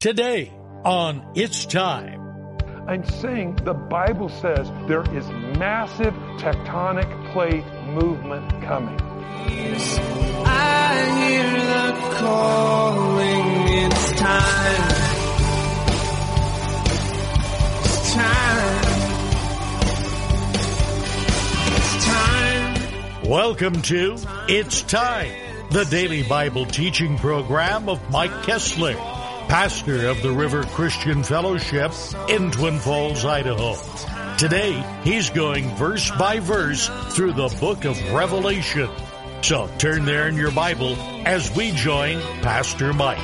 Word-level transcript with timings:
Today 0.00 0.52
on 0.84 1.32
It's 1.34 1.66
Time. 1.66 2.20
I'm 2.86 3.04
saying 3.04 3.56
the 3.64 3.74
Bible 3.74 4.28
says 4.28 4.70
there 4.86 5.02
is 5.12 5.28
massive 5.58 6.14
tectonic 6.38 7.32
plate 7.32 7.64
movement 7.84 8.48
coming. 8.62 8.96
I 10.46 10.94
hear 11.18 11.50
the 11.50 12.14
calling. 12.14 13.46
It's 13.74 14.10
time. 14.20 14.88
It's 17.82 18.14
time. 18.14 18.84
It's 21.74 22.04
time. 22.06 23.28
Welcome 23.28 23.82
to 23.82 24.16
It's 24.46 24.82
Time, 24.82 25.32
the 25.72 25.82
daily 25.86 26.22
Bible 26.22 26.66
teaching 26.66 27.18
program 27.18 27.88
of 27.88 27.98
Mike 28.12 28.44
Kessler, 28.44 28.94
pastor 29.48 30.08
of 30.08 30.20
the 30.22 30.30
River 30.30 30.62
Christian 30.64 31.22
Fellowship 31.22 31.92
in 32.28 32.50
Twin 32.50 32.78
Falls, 32.78 33.24
Idaho. 33.24 33.76
Today, 34.36 34.84
he's 35.02 35.30
going 35.30 35.74
verse 35.76 36.10
by 36.12 36.38
verse 36.38 36.88
through 37.14 37.32
the 37.32 37.48
book 37.58 37.86
of 37.86 37.98
Revelation. 38.12 38.90
So 39.40 39.68
turn 39.78 40.04
there 40.04 40.28
in 40.28 40.36
your 40.36 40.50
Bible 40.50 40.96
as 41.26 41.54
we 41.56 41.70
join 41.72 42.20
Pastor 42.42 42.92
Mike. 42.92 43.18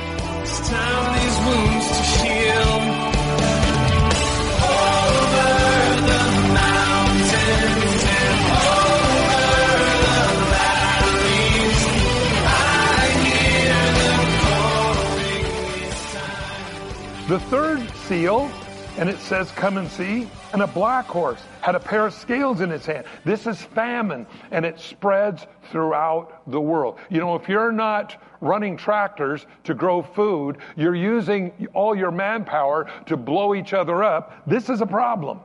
The 17.27 17.39
third 17.39 17.89
seal, 18.07 18.51
and 18.99 19.09
it 19.09 19.17
says, 19.17 19.49
Come 19.49 19.77
and 19.77 19.89
see, 19.89 20.29
and 20.53 20.61
a 20.61 20.67
black 20.67 21.07
horse 21.07 21.41
had 21.61 21.73
a 21.73 21.79
pair 21.79 22.05
of 22.05 22.13
scales 22.13 22.61
in 22.61 22.71
its 22.71 22.85
hand. 22.85 23.03
This 23.23 23.47
is 23.47 23.59
famine, 23.59 24.27
and 24.51 24.63
it 24.63 24.79
spreads 24.79 25.47
throughout 25.71 26.43
the 26.51 26.61
world. 26.61 26.99
You 27.09 27.21
know, 27.21 27.33
if 27.33 27.49
you're 27.49 27.71
not 27.71 28.21
running 28.41 28.77
tractors 28.77 29.47
to 29.63 29.73
grow 29.73 30.03
food, 30.03 30.59
you're 30.75 30.93
using 30.93 31.67
all 31.73 31.95
your 31.95 32.11
manpower 32.11 32.87
to 33.07 33.17
blow 33.17 33.55
each 33.55 33.73
other 33.73 34.03
up. 34.03 34.43
This 34.45 34.69
is 34.69 34.81
a 34.81 34.85
problem. 34.85 35.39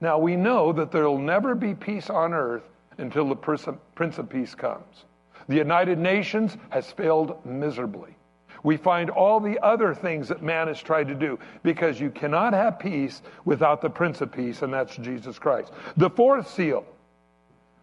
Now, 0.00 0.18
we 0.18 0.34
know 0.34 0.72
that 0.72 0.90
there 0.90 1.06
will 1.06 1.18
never 1.18 1.54
be 1.54 1.74
peace 1.74 2.08
on 2.08 2.32
earth 2.32 2.64
until 2.96 3.28
the 3.28 3.36
Prince 3.36 4.16
of 4.16 4.30
Peace 4.30 4.54
comes. 4.54 5.04
The 5.46 5.56
United 5.56 5.98
Nations 5.98 6.56
has 6.70 6.90
failed 6.90 7.44
miserably. 7.44 8.16
We 8.62 8.76
find 8.76 9.10
all 9.10 9.40
the 9.40 9.58
other 9.64 9.94
things 9.94 10.28
that 10.28 10.42
man 10.42 10.68
has 10.68 10.80
tried 10.80 11.08
to 11.08 11.14
do 11.14 11.38
because 11.62 12.00
you 12.00 12.10
cannot 12.10 12.52
have 12.52 12.78
peace 12.78 13.22
without 13.44 13.80
the 13.80 13.90
Prince 13.90 14.20
of 14.20 14.32
Peace, 14.32 14.62
and 14.62 14.72
that's 14.72 14.96
Jesus 14.96 15.38
Christ. 15.38 15.72
The 15.96 16.10
fourth 16.10 16.50
seal. 16.50 16.84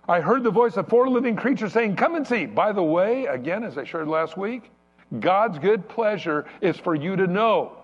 I 0.07 0.21
heard 0.21 0.43
the 0.43 0.51
voice 0.51 0.77
of 0.77 0.87
four 0.87 1.09
living 1.09 1.35
creatures 1.35 1.73
saying, 1.73 1.95
Come 1.95 2.15
and 2.15 2.25
see. 2.25 2.45
By 2.45 2.71
the 2.71 2.83
way, 2.83 3.25
again, 3.25 3.63
as 3.63 3.77
I 3.77 3.83
shared 3.83 4.07
last 4.07 4.37
week, 4.37 4.71
God's 5.19 5.59
good 5.59 5.87
pleasure 5.89 6.45
is 6.61 6.77
for 6.77 6.95
you 6.95 7.15
to 7.15 7.27
know 7.27 7.77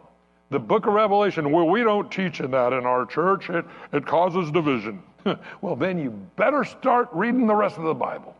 the 0.53 0.59
book 0.59 0.85
of 0.85 0.93
Revelation, 0.93 1.51
well, 1.51 1.67
we 1.67 1.81
don't 1.83 2.11
teach 2.11 2.39
in 2.39 2.51
that 2.51 2.73
in 2.73 2.85
our 2.85 3.07
church. 3.07 3.49
It, 3.49 3.65
it 3.91 4.05
causes 4.05 4.51
division. 4.51 5.01
well, 5.61 5.75
then 5.75 5.97
you 5.97 6.11
better 6.35 6.63
start 6.63 7.09
reading 7.11 7.47
the 7.47 7.55
rest 7.55 7.77
of 7.77 7.83
the 7.85 7.93
Bible. 7.93 8.35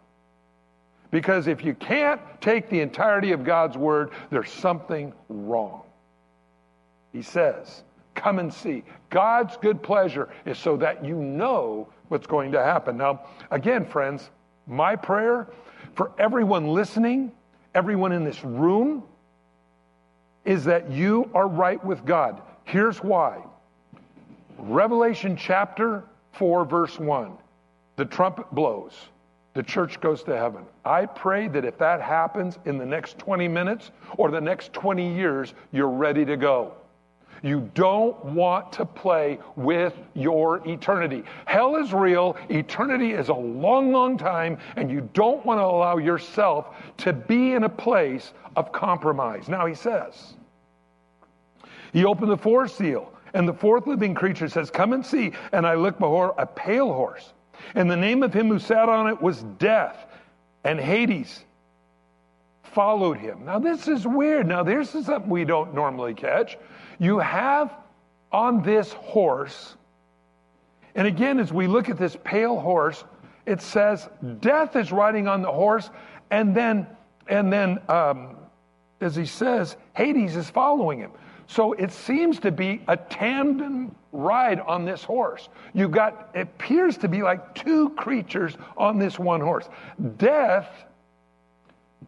Because 1.13 1.45
if 1.45 1.63
you 1.63 1.75
can't 1.75 2.19
take 2.41 2.71
the 2.71 2.79
entirety 2.79 3.33
of 3.33 3.43
God's 3.43 3.77
word, 3.77 4.09
there's 4.31 4.51
something 4.51 5.13
wrong. 5.29 5.83
He 7.11 7.21
says, 7.21 7.83
Come 8.15 8.39
and 8.39 8.51
see. 8.51 8.83
God's 9.11 9.55
good 9.57 9.83
pleasure 9.83 10.29
is 10.47 10.57
so 10.57 10.75
that 10.77 11.05
you 11.05 11.15
know 11.15 11.87
what's 12.07 12.25
going 12.25 12.51
to 12.53 12.63
happen. 12.63 12.97
Now, 12.97 13.27
again, 13.51 13.85
friends, 13.85 14.31
my 14.65 14.95
prayer 14.95 15.49
for 15.93 16.11
everyone 16.17 16.69
listening, 16.69 17.31
everyone 17.75 18.11
in 18.11 18.23
this 18.23 18.43
room, 18.43 19.03
is 20.45 20.63
that 20.63 20.89
you 20.89 21.29
are 21.35 21.47
right 21.47 21.83
with 21.85 22.03
God. 22.07 22.41
Here's 22.63 23.03
why 23.03 23.43
Revelation 24.57 25.37
chapter 25.37 26.05
4, 26.31 26.65
verse 26.65 26.97
1 26.97 27.37
the 27.97 28.05
trumpet 28.05 28.49
blows, 28.51 28.93
the 29.53 29.63
church 29.63 29.99
goes 30.01 30.23
to 30.23 30.35
heaven. 30.35 30.65
I 30.83 31.05
pray 31.05 31.47
that 31.49 31.65
if 31.65 31.77
that 31.77 32.01
happens 32.01 32.57
in 32.65 32.77
the 32.77 32.85
next 32.85 33.19
20 33.19 33.47
minutes 33.47 33.91
or 34.17 34.31
the 34.31 34.41
next 34.41 34.73
20 34.73 35.15
years, 35.15 35.53
you're 35.71 35.89
ready 35.89 36.25
to 36.25 36.37
go. 36.37 36.73
You 37.43 37.69
don't 37.73 38.23
want 38.23 38.71
to 38.73 38.85
play 38.85 39.37
with 39.57 39.93
your 40.13 40.65
eternity. 40.65 41.23
Hell 41.45 41.75
is 41.75 41.93
real, 41.93 42.37
eternity 42.49 43.11
is 43.11 43.27
a 43.27 43.33
long, 43.33 43.91
long 43.91 44.17
time, 44.17 44.57
and 44.77 44.89
you 44.89 45.09
don't 45.13 45.45
want 45.45 45.59
to 45.59 45.63
allow 45.65 45.97
yourself 45.97 46.73
to 46.97 47.11
be 47.11 47.51
in 47.51 47.65
a 47.65 47.69
place 47.69 48.33
of 48.55 48.71
compromise. 48.71 49.49
Now, 49.49 49.65
he 49.65 49.75
says, 49.75 50.35
he 51.91 52.05
opened 52.05 52.31
the 52.31 52.37
fourth 52.37 52.75
seal, 52.75 53.11
and 53.33 53.47
the 53.47 53.53
fourth 53.53 53.87
living 53.87 54.15
creature 54.15 54.47
says, 54.47 54.69
Come 54.69 54.93
and 54.93 55.05
see. 55.05 55.33
And 55.51 55.67
I 55.67 55.75
looked 55.75 55.99
before 55.99 56.33
a 56.37 56.45
pale 56.45 56.91
horse, 56.93 57.33
and 57.75 57.89
the 57.89 57.95
name 57.95 58.23
of 58.23 58.33
him 58.33 58.49
who 58.49 58.59
sat 58.59 58.89
on 58.89 59.07
it 59.07 59.21
was 59.21 59.43
Death, 59.57 60.07
and 60.63 60.79
Hades 60.79 61.43
followed 62.63 63.17
him. 63.17 63.45
Now, 63.45 63.59
this 63.59 63.87
is 63.87 64.07
weird. 64.07 64.47
Now, 64.47 64.63
this 64.63 64.95
is 64.95 65.05
something 65.05 65.29
we 65.29 65.45
don't 65.45 65.73
normally 65.73 66.13
catch. 66.13 66.57
You 66.99 67.19
have 67.19 67.75
on 68.31 68.63
this 68.63 68.93
horse, 68.93 69.75
and 70.95 71.07
again, 71.07 71.39
as 71.39 71.51
we 71.51 71.67
look 71.67 71.89
at 71.89 71.97
this 71.97 72.17
pale 72.23 72.59
horse, 72.59 73.03
it 73.45 73.61
says 73.61 74.09
death 74.39 74.75
is 74.75 74.91
riding 74.91 75.27
on 75.27 75.41
the 75.41 75.51
horse, 75.51 75.89
and 76.31 76.55
then, 76.55 76.87
and 77.27 77.51
then, 77.51 77.79
um, 77.89 78.37
as 79.01 79.15
he 79.15 79.25
says, 79.25 79.75
Hades 79.93 80.35
is 80.35 80.49
following 80.49 80.99
him. 80.99 81.11
So 81.47 81.73
it 81.73 81.91
seems 81.91 82.39
to 82.39 82.51
be 82.51 82.81
a 82.87 82.97
tandem 82.97 83.95
ride 84.11 84.59
on 84.59 84.85
this 84.85 85.03
horse. 85.03 85.49
You've 85.73 85.91
got, 85.91 86.29
it 86.33 86.41
appears 86.41 86.97
to 86.97 87.07
be 87.07 87.21
like 87.21 87.55
two 87.55 87.89
creatures 87.91 88.55
on 88.77 88.99
this 88.99 89.19
one 89.19 89.41
horse. 89.41 89.67
Death, 90.17 90.69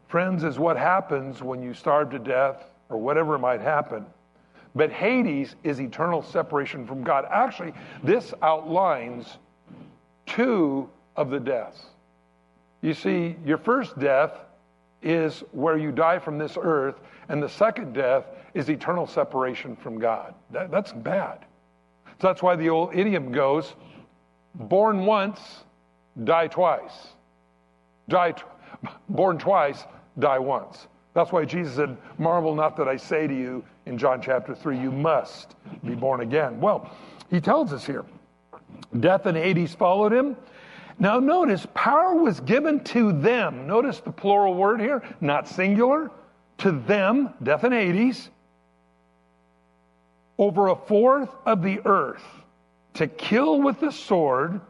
friends, 0.08 0.44
is 0.44 0.58
what 0.60 0.78
happens 0.78 1.42
when 1.42 1.62
you 1.62 1.74
starve 1.74 2.12
to 2.12 2.20
death 2.20 2.64
or 2.90 2.98
whatever 2.98 3.38
might 3.38 3.62
happen. 3.62 4.06
But 4.76 4.92
Hades 4.92 5.56
is 5.64 5.80
eternal 5.80 6.22
separation 6.22 6.86
from 6.86 7.04
God. 7.04 7.26
Actually, 7.32 7.74
this 8.04 8.34
outlines 8.42 9.38
two 10.26 10.90
of 11.16 11.30
the 11.30 11.40
deaths. 11.40 11.86
You 12.82 12.94
see, 12.94 13.36
your 13.46 13.58
first 13.58 13.98
death 13.98 14.32
is 15.06 15.44
where 15.52 15.78
you 15.78 15.92
die 15.92 16.20
from 16.20 16.38
this 16.38 16.58
earth, 16.60 16.96
and 17.30 17.42
the 17.42 17.48
second 17.48 17.94
death 17.94 18.26
is 18.54 18.70
eternal 18.70 19.06
separation 19.08 19.76
from 19.76 20.00
God. 20.00 20.34
That, 20.52 20.72
that's 20.72 20.92
bad. 20.92 21.46
So 22.20 22.28
that's 22.28 22.42
why 22.42 22.56
the 22.56 22.70
old 22.70 22.96
idiom 22.96 23.32
goes 23.32 23.76
born 24.56 25.06
once, 25.06 25.40
die 26.24 26.48
twice. 26.48 27.08
Die, 28.10 28.32
t- 28.32 28.44
born 29.10 29.38
twice, 29.38 29.84
die 30.20 30.40
once. 30.40 30.88
That's 31.14 31.32
why 31.32 31.46
Jesus 31.46 31.76
said, 31.76 31.98
Marvel 32.18 32.56
not 32.56 32.76
that 32.78 32.88
I 32.88 32.98
say 32.98 33.28
to 33.28 33.34
you 33.34 33.64
in 33.86 33.98
John 33.98 34.22
chapter 34.22 34.56
3, 34.56 34.78
you 34.80 34.92
must 34.92 35.56
be 35.86 35.96
born 35.96 36.22
again. 36.22 36.60
Well, 36.60 36.92
he 37.30 37.40
tells 37.40 37.72
us 37.72 37.86
here 37.86 38.06
death 39.00 39.26
and 39.26 39.38
Hades 39.38 39.76
followed 39.76 40.12
him. 40.12 40.36
Now, 40.98 41.20
notice 41.20 41.65
power 41.86 42.16
was 42.16 42.40
given 42.40 42.84
to 42.84 43.12
them. 43.14 43.68
Notice 43.68 44.00
the 44.00 44.12
plural 44.12 44.56
word 44.56 44.82
here, 44.82 45.04
not 45.22 45.48
singular. 45.48 46.10
To 46.60 46.72
them, 46.72 47.32
death 47.44 47.64
and 47.64 47.76
Hades, 47.76 48.30
over 50.40 50.70
a 50.70 50.76
fourth 50.76 51.30
of 51.46 51.62
the 51.62 51.82
earth 51.86 52.24
to 52.96 53.06
kill 53.06 53.62
with 53.62 53.80
the 53.80 53.92
sword, 53.92 54.62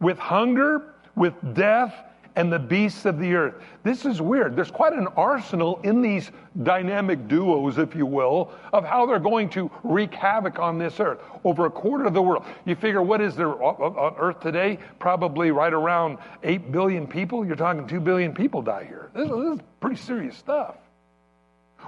with 0.00 0.16
hunger, 0.16 0.94
with 1.16 1.34
death, 1.54 1.92
and 2.36 2.52
the 2.52 2.58
beasts 2.58 3.04
of 3.04 3.18
the 3.18 3.34
earth. 3.34 3.54
This 3.82 4.04
is 4.04 4.20
weird. 4.20 4.56
There's 4.56 4.70
quite 4.70 4.92
an 4.92 5.06
arsenal 5.16 5.80
in 5.84 6.02
these 6.02 6.30
dynamic 6.62 7.28
duos, 7.28 7.78
if 7.78 7.94
you 7.94 8.06
will, 8.06 8.50
of 8.72 8.84
how 8.84 9.06
they're 9.06 9.18
going 9.18 9.48
to 9.50 9.70
wreak 9.82 10.14
havoc 10.14 10.58
on 10.58 10.78
this 10.78 10.98
earth. 10.98 11.20
Over 11.44 11.66
a 11.66 11.70
quarter 11.70 12.06
of 12.06 12.14
the 12.14 12.22
world. 12.22 12.44
You 12.64 12.74
figure 12.74 13.02
what 13.02 13.20
is 13.20 13.36
there 13.36 13.62
on 13.62 14.14
earth 14.18 14.40
today? 14.40 14.78
Probably 14.98 15.50
right 15.50 15.72
around 15.72 16.18
8 16.42 16.72
billion 16.72 17.06
people. 17.06 17.46
You're 17.46 17.56
talking 17.56 17.86
2 17.86 18.00
billion 18.00 18.34
people 18.34 18.62
die 18.62 18.84
here. 18.84 19.10
This, 19.14 19.30
is 19.30 19.60
pretty 19.80 19.96
serious 19.96 20.36
stuff. 20.36 20.76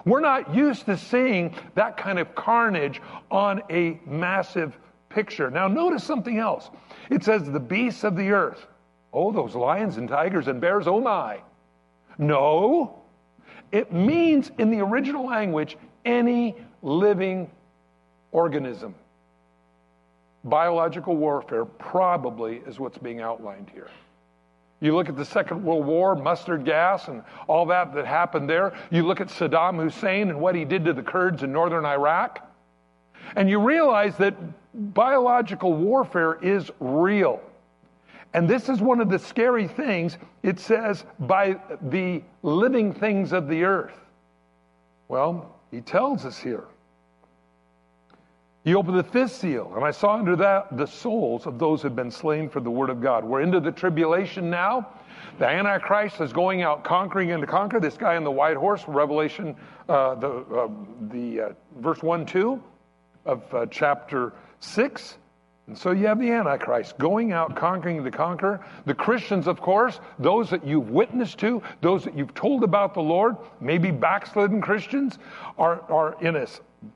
We're 0.05 0.21
not 0.21 0.55
used 0.55 0.87
to 0.87 0.97
seeing 0.97 1.55
that 1.75 1.97
kind 1.97 2.19
of 2.19 2.35
carnage 2.35 3.01
on 3.31 3.63
a 3.71 3.99
massive 4.07 4.77
picture. 5.09 5.51
Now, 5.51 5.67
notice 5.67 6.05
something 6.05 6.39
else. 6.39 6.71
It 7.11 7.25
says 7.25 7.51
the 7.51 7.59
beasts 7.61 8.05
of 8.05 8.17
the 8.17 8.31
earth. 8.31 8.67
Oh, 9.17 9.33
those 9.33 9.55
lions 9.55 9.97
and 9.97 10.07
tigers 10.11 10.47
and 10.47 10.61
bears, 10.61 10.87
oh 10.87 11.01
my. 11.01 11.41
No, 12.19 13.03
it 13.73 13.91
means 13.91 14.51
in 14.59 14.71
the 14.71 14.81
original 14.81 15.27
language 15.27 15.79
any 16.05 16.55
living 16.83 17.51
organism. 18.31 18.95
Biological 20.45 21.17
warfare 21.17 21.65
probably 21.65 22.59
is 22.67 22.79
what's 22.79 22.99
being 22.99 23.23
outlined 23.23 23.71
here. 23.73 23.89
You 24.81 24.95
look 24.95 25.09
at 25.09 25.17
the 25.17 25.25
Second 25.25 25.65
World 25.65 25.87
War, 25.87 26.15
mustard 26.15 26.67
gas, 26.67 27.09
and 27.09 27.23
all 27.47 27.65
that 27.67 27.95
that 27.95 28.05
happened 28.05 28.51
there. 28.51 28.75
You 28.91 29.07
look 29.07 29.23
at 29.23 29.29
Saddam 29.29 29.83
Hussein 29.83 30.29
and 30.29 30.39
what 30.39 30.55
he 30.55 30.67
did 30.67 30.85
to 30.85 30.93
the 30.93 31.03
Kurds 31.03 31.43
in 31.43 31.51
northern 31.51 31.87
Iraq. 31.87 32.47
And 33.35 33.49
you 33.49 33.61
realize 33.61 34.19
that 34.19 34.37
biological 34.75 35.73
warfare 35.73 36.35
is 36.43 36.71
real. 36.81 37.41
And 38.35 38.49
this 38.49 38.69
is 38.69 38.81
one 38.81 39.01
of 39.01 39.09
the 39.09 39.19
scary 39.19 39.67
things. 39.67 40.19
It 40.43 40.59
says, 40.59 41.05
by 41.19 41.57
the 41.81 42.23
living 42.43 42.93
things 42.93 43.33
of 43.33 43.49
the 43.49 43.65
earth. 43.65 43.99
Well, 45.09 45.55
he 45.71 45.81
tells 45.81 46.25
us 46.25 46.39
here. 46.39 46.65
He 48.65 48.75
opened 48.75 48.99
the 48.99 49.05
fifth 49.05 49.37
seal, 49.37 49.73
and 49.77 49.85
I 49.85 49.93
saw 49.93 50.17
under 50.17 50.35
that 50.37 50.77
the 50.77 50.87
souls 50.87 51.47
of 51.47 51.57
those 51.57 51.83
who 51.83 51.89
had 51.89 51.95
been 51.95 52.11
slain 52.11 52.49
for 52.49 52.59
the 52.59 52.71
word 52.71 52.91
of 52.91 53.01
God. 53.01 53.25
We're 53.25 53.43
into 53.43 53.61
the 53.61 53.71
tribulation 53.71 54.51
now. 54.51 54.89
The 55.39 55.47
Antichrist 55.47 56.21
is 56.21 56.33
going 56.33 56.63
out 56.63 56.83
conquering 56.83 57.31
and 57.31 57.41
to 57.43 57.47
conquer. 57.47 57.79
This 57.79 57.97
guy 57.97 58.17
on 58.17 58.25
the 58.25 58.31
white 58.31 58.57
horse, 58.57 58.83
Revelation, 58.89 59.55
uh, 59.89 60.17
the, 60.17 60.29
uh, 60.29 60.69
the 61.13 61.41
uh, 61.41 61.49
verse 61.79 62.03
1 62.03 62.27
2 62.27 62.61
of 63.25 63.55
uh, 63.55 63.67
chapter 63.71 64.33
6. 64.59 65.19
And 65.67 65.77
so 65.77 65.91
you 65.91 66.07
have 66.07 66.21
the 66.21 66.31
Antichrist 66.31 66.97
going 66.97 67.33
out 67.33 67.57
conquering 67.57 68.05
the 68.05 68.11
conqueror. 68.11 68.65
The 68.85 68.95
Christians, 68.95 69.49
of 69.49 69.61
course, 69.61 69.99
those 70.19 70.49
that 70.51 70.65
you've 70.65 70.91
witnessed 70.91 71.39
to, 71.41 71.61
those 71.81 72.05
that 72.05 72.17
you've 72.17 72.35
told 72.35 72.63
about 72.63 72.95
the 72.95 73.03
Lord, 73.03 73.37
maybe 73.61 73.91
backslidden 73.91 74.61
Christians, 74.61 75.19
are, 75.59 75.81
are 75.91 76.17
in 76.21 76.37
a 76.37 76.47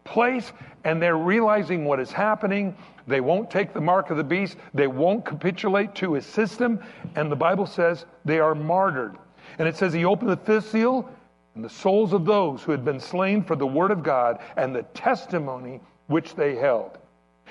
place 0.05 0.53
and 0.85 1.03
they're 1.03 1.17
realizing 1.17 1.85
what 1.85 1.99
is 1.99 2.13
happening. 2.13 2.77
They 3.09 3.21
won't 3.21 3.51
take 3.51 3.73
the 3.73 3.81
mark 3.81 4.11
of 4.11 4.17
the 4.17 4.25
beast, 4.25 4.57
they 4.73 4.87
won't 4.87 5.25
capitulate 5.25 5.97
to 5.97 6.13
his 6.13 6.25
system. 6.25 6.81
And 7.17 7.31
the 7.31 7.37
Bible 7.37 7.67
says 7.67 8.07
they 8.25 8.39
are 8.39 8.55
martyred. 8.55 9.17
And 9.59 9.67
it 9.67 9.77
says 9.77 9.93
he 9.93 10.05
opened 10.05 10.31
the 10.31 10.37
fifth 10.37 10.71
seal, 10.71 11.09
and 11.57 11.65
the 11.65 11.69
souls 11.69 12.13
of 12.13 12.25
those 12.25 12.63
who 12.63 12.71
had 12.71 12.85
been 12.85 13.01
slain 13.01 13.43
for 13.43 13.57
the 13.57 13.67
word 13.67 13.91
of 13.91 14.05
God 14.05 14.39
and 14.57 14.75
the 14.75 14.85
testimony 14.95 15.81
which 16.07 16.37
they 16.37 16.55
held. 16.55 17.00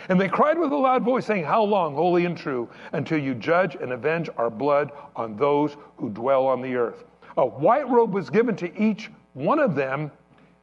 And 0.07 0.19
they 0.19 0.30
cried 0.30 0.57
with 0.57 0.72
a 0.72 0.78
loud 0.78 1.04
voice, 1.04 1.25
saying, 1.25 1.44
How 1.44 1.63
long, 1.63 1.94
holy 1.94 2.25
and 2.25 2.38
true, 2.38 2.69
until 2.94 3.19
you 3.19 3.36
judge 3.36 3.75
and 3.75 3.92
avenge 3.92 4.30
our 4.38 4.50
blood 4.50 4.92
on 5.16 5.36
those 5.36 5.75
who 5.98 6.10
dwell 6.10 6.48
on 6.48 6.62
the 6.62 6.75
earth? 6.75 7.04
A 7.38 7.46
white 7.46 7.88
robe 7.90 8.13
was 8.13 8.30
given 8.30 8.56
to 8.57 8.81
each 8.81 9.12
one 9.34 9.60
of 9.60 9.75
them. 9.75 10.12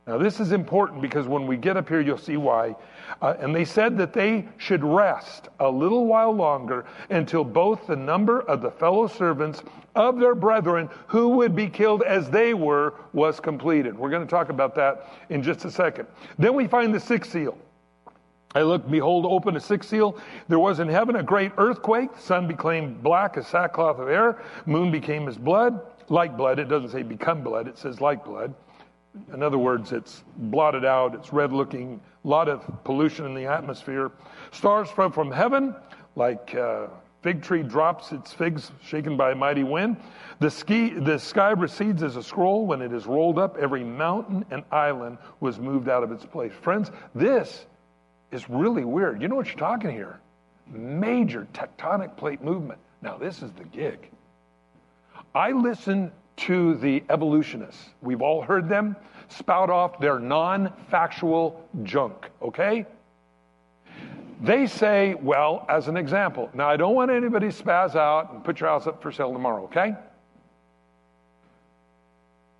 Now, 0.06 0.18
this 0.18 0.38
is 0.38 0.52
important 0.52 1.02
because 1.02 1.26
when 1.26 1.46
we 1.48 1.56
get 1.56 1.76
up 1.76 1.88
here, 1.88 2.00
you'll 2.00 2.16
see 2.16 2.36
why. 2.36 2.76
Uh, 3.20 3.34
and 3.40 3.54
they 3.54 3.64
said 3.64 3.98
that 3.98 4.12
they 4.12 4.46
should 4.56 4.84
rest 4.84 5.48
a 5.58 5.68
little 5.68 6.06
while 6.06 6.30
longer 6.30 6.84
until 7.10 7.42
both 7.42 7.86
the 7.88 7.96
number 7.96 8.42
of 8.42 8.62
the 8.62 8.70
fellow 8.70 9.08
servants 9.08 9.64
of 9.96 10.20
their 10.20 10.34
brethren 10.34 10.88
who 11.08 11.30
would 11.30 11.56
be 11.56 11.68
killed 11.68 12.02
as 12.02 12.30
they 12.30 12.54
were 12.54 12.94
was 13.12 13.40
completed. 13.40 13.98
We're 13.98 14.10
going 14.10 14.24
to 14.24 14.30
talk 14.30 14.48
about 14.48 14.76
that 14.76 15.12
in 15.28 15.42
just 15.42 15.64
a 15.64 15.70
second. 15.70 16.06
Then 16.38 16.54
we 16.54 16.68
find 16.68 16.94
the 16.94 17.00
sixth 17.00 17.32
seal. 17.32 17.58
I 18.56 18.62
looked, 18.62 18.90
behold, 18.90 19.26
open 19.26 19.54
a 19.56 19.60
sixth 19.60 19.90
seal. 19.90 20.16
There 20.48 20.58
was 20.58 20.80
in 20.80 20.88
heaven 20.88 21.16
a 21.16 21.22
great 21.22 21.52
earthquake. 21.58 22.14
The 22.14 22.22
sun 22.22 22.48
became 22.48 22.94
black 22.94 23.36
as 23.36 23.46
sackcloth 23.46 23.98
of 23.98 24.08
air. 24.08 24.42
Moon 24.64 24.90
became 24.90 25.28
as 25.28 25.36
blood, 25.36 25.78
like 26.08 26.38
blood. 26.38 26.58
It 26.58 26.70
doesn't 26.70 26.88
say 26.88 27.02
become 27.02 27.42
blood, 27.42 27.68
it 27.68 27.76
says 27.76 28.00
like 28.00 28.24
blood. 28.24 28.54
In 29.34 29.42
other 29.42 29.58
words, 29.58 29.92
it's 29.92 30.24
blotted 30.36 30.86
out, 30.86 31.14
it's 31.14 31.34
red 31.34 31.52
looking, 31.52 32.00
a 32.24 32.28
lot 32.28 32.48
of 32.48 32.64
pollution 32.82 33.26
in 33.26 33.34
the 33.34 33.44
atmosphere. 33.44 34.10
Stars 34.52 34.90
fell 34.90 35.10
from 35.10 35.30
heaven 35.30 35.74
like 36.14 36.54
a 36.54 36.88
fig 37.20 37.42
tree 37.42 37.62
drops 37.62 38.12
its 38.12 38.32
figs 38.32 38.72
shaken 38.82 39.18
by 39.18 39.32
a 39.32 39.34
mighty 39.34 39.64
wind. 39.64 39.98
The, 40.38 40.50
ski, 40.50 40.94
the 40.94 41.18
sky 41.18 41.50
recedes 41.50 42.02
as 42.02 42.16
a 42.16 42.22
scroll 42.22 42.66
when 42.66 42.80
it 42.80 42.94
is 42.94 43.04
rolled 43.04 43.38
up. 43.38 43.58
Every 43.58 43.84
mountain 43.84 44.46
and 44.50 44.64
island 44.72 45.18
was 45.40 45.58
moved 45.58 45.90
out 45.90 46.02
of 46.02 46.10
its 46.10 46.24
place. 46.24 46.54
Friends, 46.62 46.90
this 47.14 47.66
is 48.32 48.48
really 48.48 48.84
weird. 48.84 49.22
You 49.22 49.28
know 49.28 49.36
what 49.36 49.46
you're 49.46 49.56
talking 49.56 49.90
here? 49.90 50.20
Major 50.66 51.46
tectonic 51.52 52.16
plate 52.16 52.42
movement. 52.42 52.80
Now, 53.02 53.16
this 53.16 53.42
is 53.42 53.52
the 53.52 53.64
gig. 53.64 54.10
I 55.34 55.52
listen 55.52 56.10
to 56.36 56.74
the 56.76 57.02
evolutionists. 57.10 57.90
We've 58.02 58.22
all 58.22 58.42
heard 58.42 58.68
them 58.68 58.96
spout 59.28 59.70
off 59.70 59.98
their 59.98 60.18
non 60.18 60.72
factual 60.90 61.66
junk, 61.82 62.30
okay? 62.42 62.86
They 64.42 64.66
say, 64.66 65.14
well, 65.14 65.64
as 65.68 65.88
an 65.88 65.96
example, 65.96 66.50
now 66.52 66.68
I 66.68 66.76
don't 66.76 66.94
want 66.94 67.10
anybody 67.10 67.50
to 67.50 67.62
spaz 67.62 67.94
out 67.94 68.32
and 68.32 68.44
put 68.44 68.60
your 68.60 68.68
house 68.68 68.86
up 68.86 69.02
for 69.02 69.10
sale 69.10 69.32
tomorrow, 69.32 69.64
okay? 69.64 69.94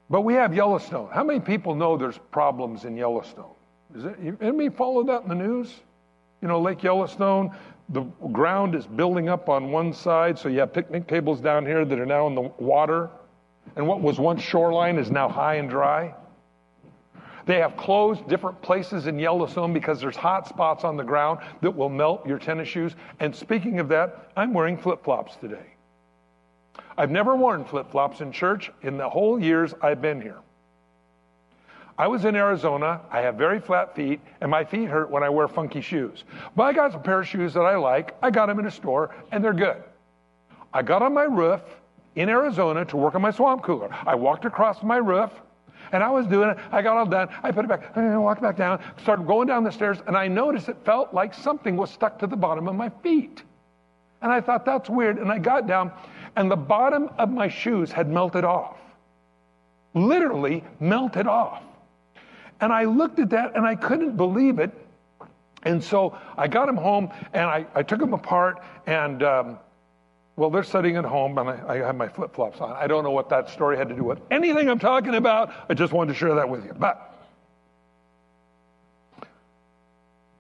But 0.08 0.22
we 0.22 0.34
have 0.34 0.54
Yellowstone. 0.54 1.10
How 1.12 1.24
many 1.24 1.40
people 1.40 1.74
know 1.74 1.96
there's 1.96 2.18
problems 2.30 2.84
in 2.84 2.96
Yellowstone? 2.96 3.55
Is 3.94 4.04
it, 4.04 4.16
anybody 4.40 4.68
follow 4.68 5.04
that 5.04 5.22
in 5.22 5.28
the 5.28 5.34
news? 5.34 5.74
You 6.42 6.48
know, 6.48 6.60
Lake 6.60 6.82
Yellowstone, 6.82 7.54
the 7.90 8.02
ground 8.32 8.74
is 8.74 8.86
building 8.86 9.28
up 9.28 9.48
on 9.48 9.70
one 9.70 9.92
side, 9.92 10.38
so 10.38 10.48
you 10.48 10.60
have 10.60 10.72
picnic 10.72 11.06
tables 11.06 11.40
down 11.40 11.64
here 11.64 11.84
that 11.84 11.98
are 11.98 12.06
now 12.06 12.26
in 12.26 12.34
the 12.34 12.42
water. 12.58 13.10
And 13.76 13.86
what 13.86 14.00
was 14.00 14.18
once 14.18 14.42
shoreline 14.42 14.98
is 14.98 15.10
now 15.10 15.28
high 15.28 15.56
and 15.56 15.70
dry. 15.70 16.14
They 17.46 17.60
have 17.60 17.76
closed 17.76 18.26
different 18.28 18.60
places 18.60 19.06
in 19.06 19.20
Yellowstone 19.20 19.72
because 19.72 20.00
there's 20.00 20.16
hot 20.16 20.48
spots 20.48 20.82
on 20.82 20.96
the 20.96 21.04
ground 21.04 21.38
that 21.60 21.70
will 21.70 21.88
melt 21.88 22.26
your 22.26 22.40
tennis 22.40 22.68
shoes. 22.68 22.96
And 23.20 23.34
speaking 23.34 23.78
of 23.78 23.88
that, 23.88 24.32
I'm 24.36 24.52
wearing 24.52 24.76
flip 24.76 25.04
flops 25.04 25.36
today. 25.36 25.74
I've 26.98 27.10
never 27.10 27.36
worn 27.36 27.64
flip 27.64 27.90
flops 27.90 28.20
in 28.20 28.32
church 28.32 28.72
in 28.82 28.96
the 28.96 29.08
whole 29.08 29.40
years 29.40 29.74
I've 29.80 30.02
been 30.02 30.20
here. 30.20 30.38
I 31.98 32.06
was 32.06 32.24
in 32.26 32.36
Arizona. 32.36 33.00
I 33.10 33.20
have 33.20 33.36
very 33.36 33.58
flat 33.58 33.94
feet, 33.94 34.20
and 34.40 34.50
my 34.50 34.64
feet 34.64 34.88
hurt 34.88 35.10
when 35.10 35.22
I 35.22 35.30
wear 35.30 35.48
funky 35.48 35.80
shoes. 35.80 36.24
But 36.54 36.64
I 36.64 36.72
got 36.74 36.94
a 36.94 36.98
pair 36.98 37.20
of 37.20 37.28
shoes 37.28 37.54
that 37.54 37.62
I 37.62 37.76
like. 37.76 38.14
I 38.22 38.30
got 38.30 38.46
them 38.46 38.58
in 38.58 38.66
a 38.66 38.70
store, 38.70 39.14
and 39.32 39.42
they're 39.42 39.54
good. 39.54 39.82
I 40.74 40.82
got 40.82 41.00
on 41.00 41.14
my 41.14 41.22
roof 41.22 41.62
in 42.16 42.28
Arizona 42.28 42.84
to 42.84 42.96
work 42.96 43.14
on 43.14 43.22
my 43.22 43.30
swamp 43.30 43.62
cooler. 43.62 43.88
I 44.06 44.14
walked 44.14 44.44
across 44.44 44.82
my 44.82 44.98
roof, 44.98 45.30
and 45.92 46.02
I 46.02 46.10
was 46.10 46.26
doing 46.26 46.50
it. 46.50 46.58
I 46.70 46.82
got 46.82 46.98
all 46.98 47.06
done. 47.06 47.28
I 47.42 47.50
put 47.50 47.64
it 47.64 47.68
back. 47.68 47.96
I 47.96 48.16
walked 48.18 48.42
back 48.42 48.56
down, 48.56 48.82
started 49.02 49.26
going 49.26 49.48
down 49.48 49.64
the 49.64 49.72
stairs, 49.72 49.98
and 50.06 50.16
I 50.16 50.28
noticed 50.28 50.68
it 50.68 50.76
felt 50.84 51.14
like 51.14 51.32
something 51.32 51.76
was 51.76 51.90
stuck 51.90 52.18
to 52.18 52.26
the 52.26 52.36
bottom 52.36 52.68
of 52.68 52.74
my 52.74 52.90
feet. 53.02 53.42
And 54.20 54.30
I 54.30 54.42
thought, 54.42 54.66
that's 54.66 54.90
weird. 54.90 55.18
And 55.18 55.32
I 55.32 55.38
got 55.38 55.66
down, 55.66 55.92
and 56.36 56.50
the 56.50 56.56
bottom 56.56 57.08
of 57.18 57.30
my 57.30 57.48
shoes 57.48 57.90
had 57.90 58.08
melted 58.08 58.44
off. 58.44 58.76
Literally 59.94 60.62
melted 60.78 61.26
off. 61.26 61.62
And 62.60 62.72
I 62.72 62.84
looked 62.84 63.18
at 63.18 63.30
that 63.30 63.56
and 63.56 63.66
I 63.66 63.74
couldn't 63.74 64.16
believe 64.16 64.58
it. 64.58 64.72
And 65.62 65.82
so 65.82 66.16
I 66.36 66.48
got 66.48 66.68
him 66.68 66.76
home 66.76 67.10
and 67.32 67.44
I, 67.44 67.66
I 67.74 67.82
took 67.82 68.00
him 68.00 68.14
apart 68.14 68.62
and, 68.86 69.22
um, 69.22 69.58
well, 70.36 70.50
they're 70.50 70.62
sitting 70.62 70.96
at 70.96 71.04
home 71.04 71.36
and 71.38 71.48
I, 71.48 71.74
I 71.74 71.76
have 71.78 71.96
my 71.96 72.08
flip 72.08 72.34
flops 72.34 72.60
on. 72.60 72.72
I 72.72 72.86
don't 72.86 73.04
know 73.04 73.10
what 73.10 73.28
that 73.30 73.50
story 73.50 73.76
had 73.76 73.88
to 73.88 73.94
do 73.94 74.04
with 74.04 74.20
anything 74.30 74.70
I'm 74.70 74.78
talking 74.78 75.14
about. 75.14 75.52
I 75.68 75.74
just 75.74 75.92
wanted 75.92 76.12
to 76.12 76.18
share 76.18 76.34
that 76.34 76.48
with 76.48 76.64
you. 76.64 76.72
But 76.78 77.14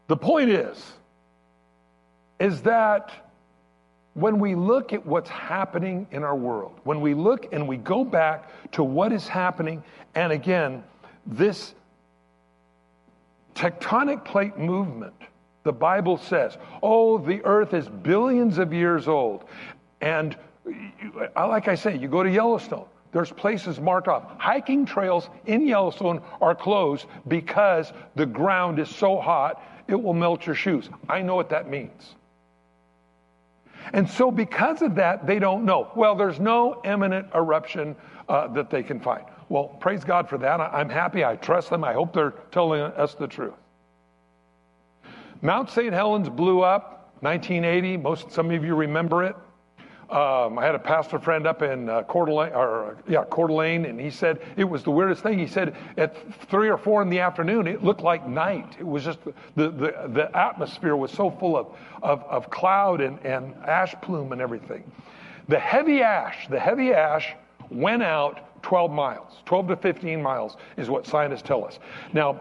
the 0.06 0.16
point 0.16 0.50
is, 0.50 0.92
is 2.38 2.62
that 2.62 3.10
when 4.14 4.38
we 4.38 4.54
look 4.54 4.92
at 4.92 5.04
what's 5.04 5.28
happening 5.28 6.06
in 6.10 6.24
our 6.24 6.36
world, 6.36 6.78
when 6.84 7.00
we 7.00 7.14
look 7.14 7.52
and 7.52 7.66
we 7.66 7.76
go 7.76 8.04
back 8.04 8.48
to 8.72 8.84
what 8.84 9.12
is 9.12 9.26
happening, 9.26 9.82
and 10.14 10.32
again, 10.32 10.84
this 11.26 11.74
tectonic 13.56 14.24
plate 14.24 14.58
movement, 14.58 15.14
the 15.64 15.72
Bible 15.72 16.18
says, 16.18 16.58
oh, 16.82 17.18
the 17.18 17.44
earth 17.44 17.74
is 17.74 17.88
billions 17.88 18.58
of 18.58 18.72
years 18.72 19.08
old. 19.08 19.44
And 20.00 20.36
uh, 20.66 21.26
uh, 21.34 21.48
like 21.48 21.66
I 21.66 21.74
say, 21.74 21.96
you 21.96 22.06
go 22.06 22.22
to 22.22 22.30
Yellowstone, 22.30 22.86
there's 23.12 23.32
places 23.32 23.80
marked 23.80 24.08
off. 24.08 24.24
Hiking 24.38 24.84
trails 24.84 25.30
in 25.46 25.66
Yellowstone 25.66 26.20
are 26.40 26.54
closed 26.54 27.06
because 27.26 27.92
the 28.14 28.26
ground 28.26 28.78
is 28.78 28.88
so 28.88 29.18
hot 29.18 29.62
it 29.88 30.00
will 30.00 30.14
melt 30.14 30.46
your 30.46 30.54
shoes. 30.54 30.90
I 31.08 31.22
know 31.22 31.34
what 31.34 31.48
that 31.50 31.70
means. 31.70 32.16
And 33.92 34.08
so, 34.08 34.30
because 34.30 34.82
of 34.82 34.94
that, 34.96 35.26
they 35.26 35.38
don't 35.38 35.64
know. 35.64 35.90
Well, 35.94 36.14
there's 36.14 36.40
no 36.40 36.80
imminent 36.84 37.28
eruption 37.34 37.96
uh, 38.28 38.48
that 38.48 38.70
they 38.70 38.82
can 38.82 39.00
find. 39.00 39.24
Well, 39.48 39.68
praise 39.68 40.04
God 40.04 40.28
for 40.28 40.38
that. 40.38 40.60
I'm 40.60 40.88
happy. 40.88 41.24
I 41.24 41.36
trust 41.36 41.70
them. 41.70 41.84
I 41.84 41.92
hope 41.92 42.12
they're 42.12 42.34
telling 42.50 42.80
us 42.80 43.14
the 43.14 43.28
truth. 43.28 43.54
Mount 45.42 45.70
St. 45.70 45.92
Helens 45.92 46.28
blew 46.28 46.62
up 46.62 47.14
1980. 47.20 47.96
Most 47.98 48.32
some 48.32 48.50
of 48.50 48.64
you 48.64 48.74
remember 48.74 49.22
it. 49.24 49.36
Um, 50.08 50.56
I 50.56 50.64
had 50.64 50.76
a 50.76 50.78
pastor 50.78 51.18
friend 51.18 51.48
up 51.48 51.62
in 51.62 51.88
uh, 51.88 52.04
Coeur 52.04 52.26
d'Alene, 52.26 52.52
or 52.52 52.96
yeah, 53.08 53.24
Coeur 53.24 53.48
d'Alene, 53.48 53.86
and 53.86 54.00
he 54.00 54.10
said 54.10 54.40
it 54.56 54.62
was 54.62 54.84
the 54.84 54.90
weirdest 54.90 55.22
thing. 55.22 55.36
He 55.36 55.48
said 55.48 55.74
at 55.96 56.14
three 56.48 56.68
or 56.68 56.78
four 56.78 57.02
in 57.02 57.10
the 57.10 57.18
afternoon, 57.18 57.66
it 57.66 57.82
looked 57.82 58.02
like 58.02 58.26
night. 58.28 58.76
It 58.78 58.86
was 58.86 59.04
just 59.04 59.18
the 59.24 59.32
the, 59.70 60.08
the 60.12 60.30
atmosphere 60.36 60.94
was 60.94 61.10
so 61.10 61.28
full 61.30 61.56
of 61.56 61.74
of, 62.02 62.22
of 62.24 62.50
cloud 62.50 63.00
and, 63.00 63.18
and 63.26 63.52
ash 63.66 63.96
plume 64.00 64.30
and 64.30 64.40
everything. 64.40 64.88
The 65.48 65.58
heavy 65.58 66.02
ash, 66.02 66.46
the 66.48 66.60
heavy 66.60 66.92
ash 66.92 67.34
went 67.70 68.04
out 68.04 68.62
12 68.62 68.92
miles, 68.92 69.42
12 69.44 69.68
to 69.68 69.76
15 69.76 70.22
miles 70.22 70.56
is 70.76 70.88
what 70.88 71.06
scientists 71.06 71.42
tell 71.42 71.64
us. 71.64 71.80
Now 72.12 72.40